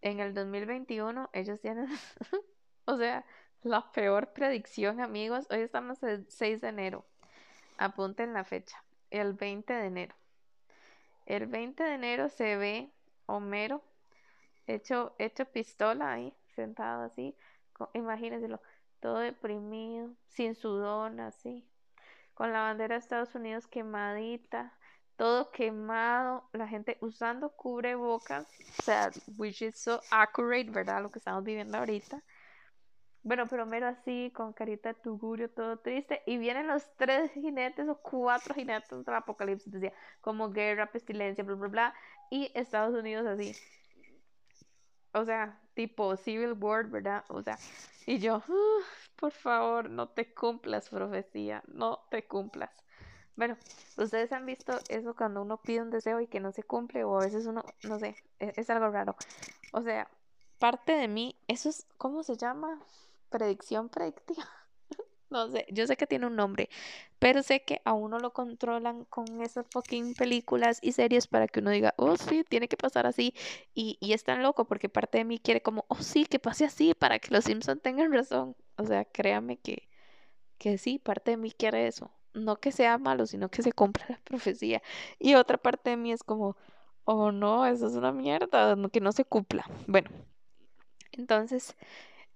En 0.00 0.20
el 0.20 0.32
2021 0.32 1.30
ellos 1.32 1.60
tienen, 1.60 1.88
o 2.84 2.96
sea, 2.96 3.24
la 3.62 3.90
peor 3.92 4.32
predicción, 4.32 5.00
amigos. 5.00 5.46
Hoy 5.50 5.60
estamos 5.60 6.02
el 6.02 6.26
6 6.28 6.60
de 6.60 6.68
enero. 6.68 7.04
Apunten 7.78 8.32
la 8.32 8.44
fecha. 8.44 8.82
El 9.10 9.32
20 9.32 9.72
de 9.72 9.86
enero. 9.86 10.14
El 11.28 11.46
20 11.46 11.84
de 11.84 11.92
enero 11.92 12.30
se 12.30 12.56
ve 12.56 12.90
Homero 13.26 13.82
hecho, 14.66 15.14
hecho 15.18 15.44
pistola 15.44 16.12
ahí, 16.12 16.34
sentado 16.54 17.02
así, 17.02 17.36
imagínenselo, 17.92 18.62
todo 18.98 19.18
deprimido, 19.18 20.10
sin 20.26 20.54
sudor, 20.54 21.20
así, 21.20 21.68
con 22.32 22.50
la 22.54 22.62
bandera 22.62 22.94
de 22.94 23.00
Estados 23.00 23.34
Unidos 23.34 23.66
quemadita, 23.66 24.72
todo 25.16 25.50
quemado, 25.50 26.48
la 26.54 26.66
gente 26.66 26.96
usando 27.02 27.50
cubrebocas, 27.50 28.48
o 28.78 28.82
sea, 28.82 29.10
which 29.36 29.60
is 29.60 29.78
so 29.78 30.00
accurate, 30.10 30.70
¿verdad? 30.70 31.02
Lo 31.02 31.10
que 31.10 31.18
estamos 31.18 31.44
viviendo 31.44 31.76
ahorita. 31.76 32.24
Bueno, 33.22 33.46
pero 33.48 33.66
mero 33.66 33.88
así, 33.88 34.32
con 34.34 34.52
carita 34.52 34.90
de 34.90 35.00
tugurio, 35.00 35.50
todo 35.50 35.78
triste. 35.78 36.22
Y 36.26 36.38
vienen 36.38 36.66
los 36.66 36.88
tres 36.96 37.30
jinetes 37.32 37.88
o 37.88 37.96
cuatro 37.96 38.54
jinetes 38.54 39.04
del 39.04 39.14
apocalipsis, 39.14 39.72
decía, 39.72 39.92
como 40.20 40.50
guerra, 40.50 40.90
pestilencia, 40.90 41.44
bla, 41.44 41.56
bla, 41.56 41.68
bla. 41.68 41.94
Y 42.30 42.50
Estados 42.54 42.94
Unidos 42.94 43.26
así. 43.26 43.52
O 45.12 45.24
sea, 45.24 45.58
tipo 45.74 46.16
Civil 46.16 46.52
War, 46.52 46.86
¿verdad? 46.86 47.24
O 47.28 47.42
sea, 47.42 47.58
y 48.06 48.18
yo, 48.18 48.42
por 49.16 49.32
favor, 49.32 49.90
no 49.90 50.08
te 50.08 50.32
cumplas, 50.32 50.88
profecía, 50.88 51.62
no 51.66 52.00
te 52.10 52.26
cumplas. 52.26 52.70
Bueno, 53.36 53.56
ustedes 53.96 54.32
han 54.32 54.46
visto 54.46 54.72
eso 54.88 55.14
cuando 55.14 55.42
uno 55.42 55.58
pide 55.58 55.82
un 55.82 55.90
deseo 55.90 56.20
y 56.20 56.26
que 56.26 56.40
no 56.40 56.52
se 56.52 56.62
cumple 56.64 57.04
o 57.04 57.18
a 57.18 57.22
veces 57.22 57.46
uno, 57.46 57.64
no 57.84 57.98
sé, 57.98 58.16
es, 58.38 58.58
es 58.58 58.70
algo 58.70 58.90
raro. 58.90 59.16
O 59.72 59.82
sea, 59.82 60.08
parte 60.58 60.92
de 60.92 61.08
mí, 61.08 61.36
eso 61.46 61.68
es, 61.68 61.86
¿cómo 61.98 62.22
se 62.22 62.36
llama? 62.36 62.80
Predicción 63.30 63.88
predictiva. 63.88 64.44
No 65.30 65.50
sé, 65.50 65.66
yo 65.70 65.86
sé 65.86 65.98
que 65.98 66.06
tiene 66.06 66.26
un 66.26 66.36
nombre, 66.36 66.70
pero 67.18 67.42
sé 67.42 67.62
que 67.62 67.82
a 67.84 67.92
uno 67.92 68.18
lo 68.18 68.32
controlan 68.32 69.04
con 69.04 69.42
esas 69.42 69.66
fucking 69.70 70.14
películas 70.14 70.78
y 70.80 70.92
series 70.92 71.26
para 71.26 71.46
que 71.48 71.60
uno 71.60 71.70
diga, 71.70 71.92
oh 71.98 72.16
sí, 72.16 72.44
tiene 72.48 72.66
que 72.66 72.78
pasar 72.78 73.06
así. 73.06 73.34
Y, 73.74 73.98
y 74.00 74.14
es 74.14 74.24
tan 74.24 74.42
loco 74.42 74.66
porque 74.66 74.88
parte 74.88 75.18
de 75.18 75.24
mí 75.24 75.38
quiere 75.38 75.60
como, 75.60 75.84
oh 75.88 75.96
sí, 76.02 76.24
que 76.24 76.38
pase 76.38 76.64
así 76.64 76.94
para 76.94 77.18
que 77.18 77.28
los 77.34 77.44
Simpsons 77.44 77.82
tengan 77.82 78.10
razón. 78.10 78.56
O 78.78 78.86
sea, 78.86 79.04
créame 79.04 79.58
que, 79.58 79.88
que 80.58 80.78
sí, 80.78 80.98
parte 80.98 81.32
de 81.32 81.36
mí 81.36 81.52
quiere 81.52 81.86
eso. 81.88 82.10
No 82.32 82.56
que 82.56 82.72
sea 82.72 82.98
malo, 82.98 83.26
sino 83.26 83.50
que 83.50 83.62
se 83.62 83.72
cumpla 83.72 84.06
la 84.08 84.20
profecía. 84.24 84.82
Y 85.18 85.34
otra 85.34 85.58
parte 85.58 85.90
de 85.90 85.96
mí 85.98 86.12
es 86.12 86.22
como, 86.22 86.56
oh 87.04 87.32
no, 87.32 87.66
eso 87.66 87.86
es 87.86 87.94
una 87.94 88.12
mierda, 88.12 88.76
que 88.92 89.00
no 89.00 89.12
se 89.12 89.24
cumpla. 89.24 89.64
Bueno, 89.86 90.10
entonces 91.12 91.76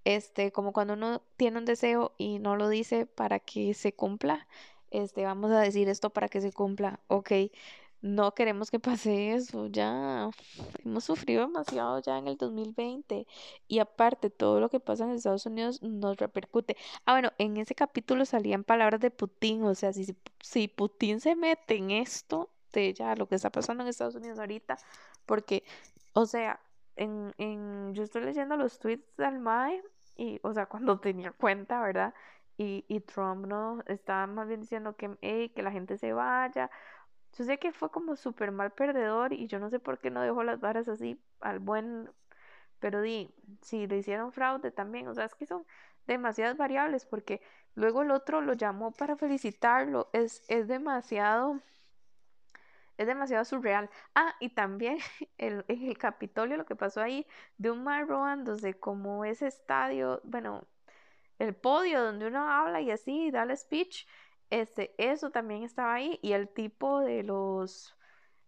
este, 0.05 0.51
como 0.51 0.73
cuando 0.73 0.93
uno 0.93 1.21
tiene 1.37 1.59
un 1.59 1.65
deseo 1.65 2.13
y 2.17 2.39
no 2.39 2.55
lo 2.55 2.69
dice 2.69 3.05
para 3.05 3.39
que 3.39 3.73
se 3.73 3.93
cumpla, 3.93 4.47
este, 4.91 5.25
vamos 5.25 5.51
a 5.51 5.59
decir 5.59 5.89
esto 5.89 6.11
para 6.11 6.29
que 6.29 6.41
se 6.41 6.51
cumpla, 6.51 6.99
ok, 7.07 7.31
no 8.03 8.33
queremos 8.35 8.69
que 8.69 8.79
pase 8.79 9.33
eso, 9.33 9.67
ya 9.67 10.29
hemos 10.83 11.05
sufrido 11.05 11.47
demasiado 11.47 11.99
ya 11.99 12.17
en 12.17 12.27
el 12.27 12.37
2020 12.37 13.25
y 13.67 13.79
aparte 13.79 14.29
todo 14.29 14.59
lo 14.59 14.69
que 14.69 14.81
pasa 14.81 15.05
en 15.05 15.11
Estados 15.11 15.45
Unidos 15.45 15.81
nos 15.81 16.17
repercute. 16.17 16.75
Ah, 17.05 17.13
bueno, 17.13 17.31
en 17.37 17.55
ese 17.57 17.75
capítulo 17.75 18.25
salían 18.25 18.65
palabras 18.65 18.99
de 18.99 19.09
Putin, 19.09 19.63
o 19.63 19.73
sea, 19.73 19.93
si, 19.93 20.15
si 20.41 20.67
Putin 20.67 21.21
se 21.21 21.35
mete 21.35 21.77
en 21.77 21.91
esto 21.91 22.49
de 22.73 22.93
ya 22.93 23.15
lo 23.15 23.27
que 23.27 23.35
está 23.35 23.49
pasando 23.51 23.83
en 23.83 23.89
Estados 23.89 24.15
Unidos 24.15 24.37
ahorita, 24.37 24.77
porque, 25.25 25.63
o 26.11 26.25
sea, 26.25 26.59
en, 26.95 27.33
en, 27.37 27.93
yo 27.93 28.03
estoy 28.03 28.23
leyendo 28.23 28.57
los 28.57 28.79
tweets 28.79 29.15
del 29.17 29.39
MAE 29.39 29.83
y, 30.15 30.39
o 30.43 30.53
sea, 30.53 30.65
cuando 30.67 30.99
tenía 30.99 31.31
cuenta, 31.31 31.81
¿verdad? 31.81 32.13
Y, 32.57 32.85
y 32.87 32.99
Trump 33.01 33.47
no 33.47 33.83
estaba 33.87 34.27
más 34.27 34.47
bien 34.47 34.61
diciendo 34.61 34.95
que, 34.95 35.17
que 35.55 35.63
la 35.63 35.71
gente 35.71 35.97
se 35.97 36.13
vaya. 36.13 36.69
Yo 37.37 37.43
sé 37.45 37.57
que 37.59 37.71
fue 37.73 37.91
como 37.91 38.15
súper 38.15 38.51
mal 38.51 38.71
perdedor 38.73 39.33
y 39.33 39.47
yo 39.47 39.59
no 39.59 39.69
sé 39.69 39.79
por 39.79 39.99
qué 39.99 40.11
no 40.11 40.21
dejó 40.21 40.43
las 40.43 40.59
varas 40.59 40.87
así 40.87 41.19
al 41.41 41.59
buen, 41.59 42.11
pero 42.79 43.01
di, 43.01 43.33
si 43.61 43.87
le 43.87 43.97
hicieron 43.97 44.31
fraude 44.31 44.71
también, 44.71 45.07
o 45.07 45.15
sea, 45.15 45.25
es 45.25 45.35
que 45.35 45.45
son 45.45 45.65
demasiadas 46.07 46.57
variables 46.57 47.05
porque 47.05 47.41
luego 47.75 48.03
el 48.03 48.11
otro 48.11 48.41
lo 48.41 48.53
llamó 48.53 48.91
para 48.95 49.15
felicitarlo, 49.17 50.09
es, 50.13 50.43
es 50.47 50.67
demasiado 50.67 51.61
es 52.97 53.07
demasiado 53.07 53.45
surreal. 53.45 53.89
Ah, 54.15 54.35
y 54.39 54.49
también 54.49 54.97
el, 55.37 55.65
el 55.67 55.97
Capitolio 55.97 56.57
lo 56.57 56.65
que 56.65 56.75
pasó 56.75 57.01
ahí 57.01 57.27
de 57.57 57.71
un 57.71 57.83
mar 57.83 58.07
robándose 58.07 58.73
como 58.75 59.25
ese 59.25 59.47
estadio, 59.47 60.21
bueno, 60.23 60.67
el 61.39 61.55
podio 61.55 62.03
donde 62.03 62.27
uno 62.27 62.49
habla 62.49 62.81
y 62.81 62.91
así, 62.91 63.31
da 63.31 63.43
el 63.43 63.57
speech, 63.57 64.07
este, 64.49 64.93
eso 64.97 65.31
también 65.31 65.63
estaba 65.63 65.93
ahí. 65.95 66.19
Y 66.21 66.33
el 66.33 66.47
tipo 66.49 66.99
de 67.01 67.23
los, 67.23 67.95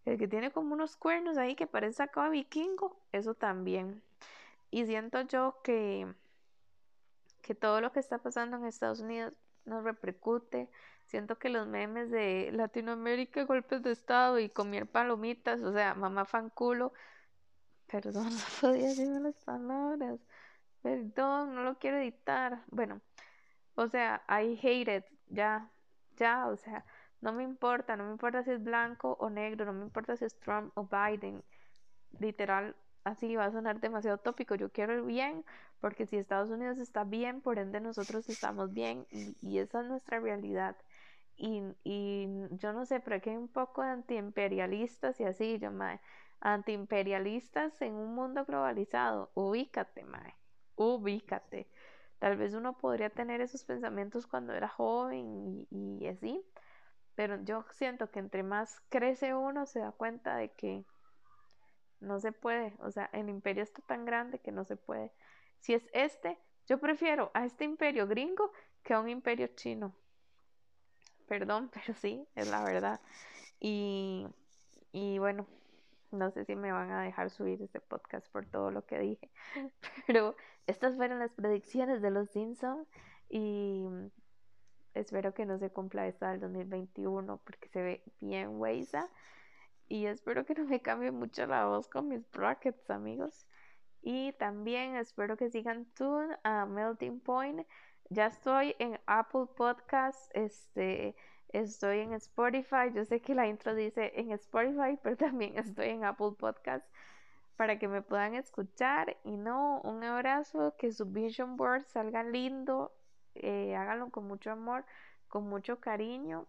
el 0.06 0.18
que 0.18 0.28
tiene 0.28 0.52
como 0.52 0.74
unos 0.74 0.96
cuernos 0.96 1.38
ahí 1.38 1.56
que 1.56 1.68
parece 1.68 1.94
sacado 1.98 2.32
vikingo, 2.32 3.00
eso 3.12 3.34
también. 3.34 4.04
Y 4.72 4.86
siento 4.86 5.22
yo 5.22 5.60
que, 5.64 6.08
que 7.42 7.56
todo 7.56 7.82
lo 7.82 7.92
que 7.92 8.00
está 8.00 8.20
pasando 8.20 8.58
en 8.58 8.66
Estados 8.66 9.00
Unidos 9.00 9.34
nos 9.66 9.84
repercute 9.84 10.70
Siento 11.16 11.40
que 11.40 11.48
los 11.48 11.66
memes 11.66 12.12
de 12.12 12.50
Latinoamérica, 12.52 13.46
golpes 13.46 13.82
de 13.82 13.94
estado 13.94 14.38
y 14.38 14.50
comer 14.50 14.86
palomitas, 14.86 15.62
o 15.62 15.72
sea, 15.72 15.94
mamá 15.96 16.26
fanculo. 16.26 16.92
Perdón, 17.88 18.26
no 18.32 18.42
podía 18.60 18.90
decir 18.90 19.08
las 19.08 19.36
palabras. 19.46 20.20
Perdón, 20.82 21.56
no 21.56 21.64
lo 21.64 21.80
quiero 21.80 22.00
editar. 22.00 22.66
Bueno, 22.68 23.00
o 23.76 23.88
sea, 23.88 24.26
I 24.28 24.60
hate 24.62 24.98
it. 24.98 25.06
Ya, 25.28 25.72
ya, 26.18 26.48
o 26.48 26.58
sea, 26.58 26.86
no 27.22 27.32
me 27.32 27.44
importa, 27.44 27.96
no 27.96 28.04
me 28.04 28.12
importa 28.12 28.44
si 28.44 28.52
es 28.52 28.62
blanco 28.62 29.16
o 29.18 29.30
negro, 29.30 29.64
no 29.64 29.72
me 29.72 29.86
importa 29.86 30.18
si 30.18 30.26
es 30.26 30.38
Trump 30.42 30.78
o 30.78 30.86
Biden. 30.86 31.46
Literal, 32.20 32.76
así 33.06 33.38
va 33.38 33.46
a 33.46 33.52
sonar 33.54 33.80
demasiado 33.80 34.18
tópico. 34.18 34.56
Yo 34.56 34.70
quiero 34.70 34.92
el 34.94 35.04
bien, 35.04 35.46
porque 35.80 36.08
si 36.08 36.18
Estados 36.18 36.50
Unidos 36.50 36.78
está 36.78 37.06
bien, 37.06 37.40
por 37.40 37.58
ende 37.58 37.80
nosotros 37.80 38.28
estamos 38.28 38.74
bien 38.74 39.08
y 39.42 39.60
esa 39.60 39.80
es 39.80 39.88
nuestra 39.88 40.20
realidad. 40.20 40.76
Y, 41.38 41.62
y 41.84 42.28
yo 42.52 42.74
no 42.74 42.86
sé, 42.86 43.00
pero 43.02 43.18
aquí 43.18 43.30
hay 43.30 43.38
un 43.38 43.50
poco 43.50 43.82
de 43.84 43.90
antiimperialistas 43.90 45.20
y 45.20 45.26
así, 45.26 45.60
yo, 45.60 45.72
mae, 45.72 46.00
antiimperialistas 46.40 47.82
en 47.82 47.94
un 47.96 48.16
mundo 48.16 48.46
globalizado, 48.46 49.32
ubícate, 49.36 50.04
mae, 50.06 50.36
ubícate. 50.76 51.70
Tal 52.20 52.38
vez 52.38 52.54
uno 52.54 52.78
podría 52.78 53.10
tener 53.10 53.42
esos 53.42 53.64
pensamientos 53.66 54.28
cuando 54.28 54.54
era 54.54 54.70
joven 54.70 55.68
y, 55.70 55.98
y 56.04 56.08
así, 56.08 56.46
pero 57.16 57.44
yo 57.44 57.66
siento 57.72 58.12
que 58.12 58.20
entre 58.20 58.44
más 58.44 58.82
crece 58.90 59.34
uno 59.36 59.66
se 59.66 59.80
da 59.80 59.92
cuenta 59.92 60.38
de 60.38 60.52
que 60.54 60.86
no 62.00 62.20
se 62.20 62.32
puede, 62.32 62.76
o 62.80 62.92
sea, 62.92 63.10
el 63.14 63.30
imperio 63.30 63.64
está 63.64 63.82
tan 63.82 64.06
grande 64.06 64.40
que 64.40 64.52
no 64.52 64.64
se 64.66 64.78
puede. 64.78 65.12
Si 65.60 65.74
es 65.74 65.84
este, 65.94 66.38
yo 66.68 66.80
prefiero 66.80 67.32
a 67.34 67.46
este 67.46 67.64
imperio 67.64 68.08
gringo 68.08 68.52
que 68.84 68.94
a 68.94 69.00
un 69.00 69.10
imperio 69.10 69.48
chino. 69.56 69.96
Perdón, 71.28 71.70
pero 71.74 71.94
sí, 71.96 72.28
es 72.36 72.50
la 72.50 72.64
verdad. 72.64 73.00
Y, 73.60 74.28
y 74.92 75.20
bueno, 75.20 75.48
no 76.12 76.32
sé 76.32 76.46
si 76.46 76.56
me 76.56 76.72
van 76.72 76.92
a 76.92 77.02
dejar 77.02 77.30
subir 77.30 77.62
este 77.62 77.80
podcast 77.80 78.28
por 78.32 78.46
todo 78.46 78.72
lo 78.72 78.86
que 78.86 79.00
dije, 79.00 79.30
pero 80.08 80.36
estas 80.68 80.96
fueron 80.96 81.20
las 81.20 81.34
predicciones 81.34 82.02
de 82.02 82.12
los 82.12 82.30
Simpsons 82.30 82.88
y 83.30 83.86
espero 84.94 85.34
que 85.34 85.46
no 85.46 85.60
se 85.60 85.70
cumpla 85.70 86.08
esta 86.08 86.32
del 86.32 86.40
2021 86.42 87.38
porque 87.44 87.70
se 87.70 87.82
ve 87.82 88.04
bien 88.22 88.60
weisa 88.60 89.10
y 89.88 90.06
espero 90.06 90.46
que 90.46 90.56
no 90.56 90.66
me 90.66 90.82
cambie 90.82 91.12
mucho 91.12 91.46
la 91.46 91.66
voz 91.66 91.88
con 91.88 92.08
mis 92.08 92.30
brackets 92.32 92.90
amigos 92.90 93.46
y 94.02 94.34
también 94.34 94.96
espero 94.96 95.36
que 95.38 95.50
sigan 95.50 95.86
Tune 95.96 96.38
a 96.44 96.66
Melting 96.66 97.20
Point 97.20 97.68
ya 98.10 98.28
estoy 98.28 98.76
en 98.80 99.00
Apple 99.08 99.48
Podcast, 99.56 100.30
este, 100.36 101.16
estoy 101.50 102.00
en 102.00 102.14
Spotify. 102.14 102.92
Yo 102.94 103.06
sé 103.06 103.22
que 103.22 103.36
la 103.36 103.48
intro 103.48 103.74
dice 103.76 104.12
en 104.16 104.32
Spotify, 104.32 104.98
pero 105.04 105.18
también 105.18 105.58
estoy 105.58 105.90
en 105.90 106.04
Apple 106.04 106.34
Podcast 106.38 106.88
para 107.56 107.80
que 107.80 107.88
me 107.88 108.02
puedan 108.02 108.36
escuchar. 108.36 109.18
Y 109.24 109.38
no, 109.38 109.82
un 109.82 110.04
abrazo, 110.04 110.76
que 110.78 110.92
su 110.92 111.06
vision 111.06 111.58
board 111.58 111.86
salga 111.88 112.24
lindo, 112.24 112.94
eh, 113.36 113.76
háganlo 113.76 114.10
con 114.12 114.28
mucho 114.28 114.52
amor, 114.52 114.86
con 115.28 115.48
mucho 115.48 115.80
cariño. 115.80 116.48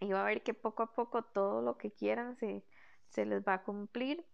Y 0.00 0.12
va 0.12 0.22
a 0.22 0.26
ver 0.26 0.42
que 0.42 0.54
poco 0.54 0.82
a 0.82 0.94
poco 0.94 1.22
todo 1.22 1.62
lo 1.62 1.76
que 1.78 1.92
quieran 1.92 2.36
se, 2.36 2.64
se 3.10 3.24
les 3.24 3.46
va 3.46 3.54
a 3.54 3.62
cumplir. 3.62 4.24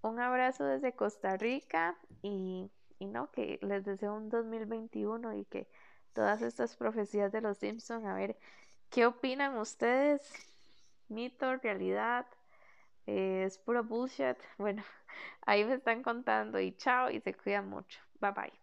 Un 0.00 0.18
abrazo 0.18 0.64
desde 0.64 0.94
Costa 0.94 1.36
Rica 1.36 1.96
y, 2.22 2.68
y 2.98 3.06
no, 3.06 3.30
que 3.30 3.60
les 3.62 3.84
deseo 3.84 4.14
un 4.14 4.30
2021 4.30 5.34
y 5.34 5.44
que 5.44 5.68
todas 6.12 6.42
estas 6.42 6.76
profecías 6.76 7.32
de 7.32 7.40
los 7.40 7.58
Simpson. 7.58 8.06
A 8.06 8.14
ver, 8.14 8.38
¿qué 8.90 9.06
opinan 9.06 9.56
ustedes? 9.58 10.22
¿Mito, 11.08 11.56
realidad? 11.58 12.26
Eh, 13.06 13.44
¿Es 13.46 13.58
puro 13.58 13.84
bullshit? 13.84 14.38
Bueno, 14.58 14.84
ahí 15.46 15.64
me 15.64 15.74
están 15.74 16.02
contando 16.02 16.60
y 16.60 16.76
chao 16.76 17.10
y 17.10 17.20
se 17.20 17.34
cuidan 17.34 17.68
mucho. 17.68 18.00
Bye 18.20 18.32
bye. 18.32 18.61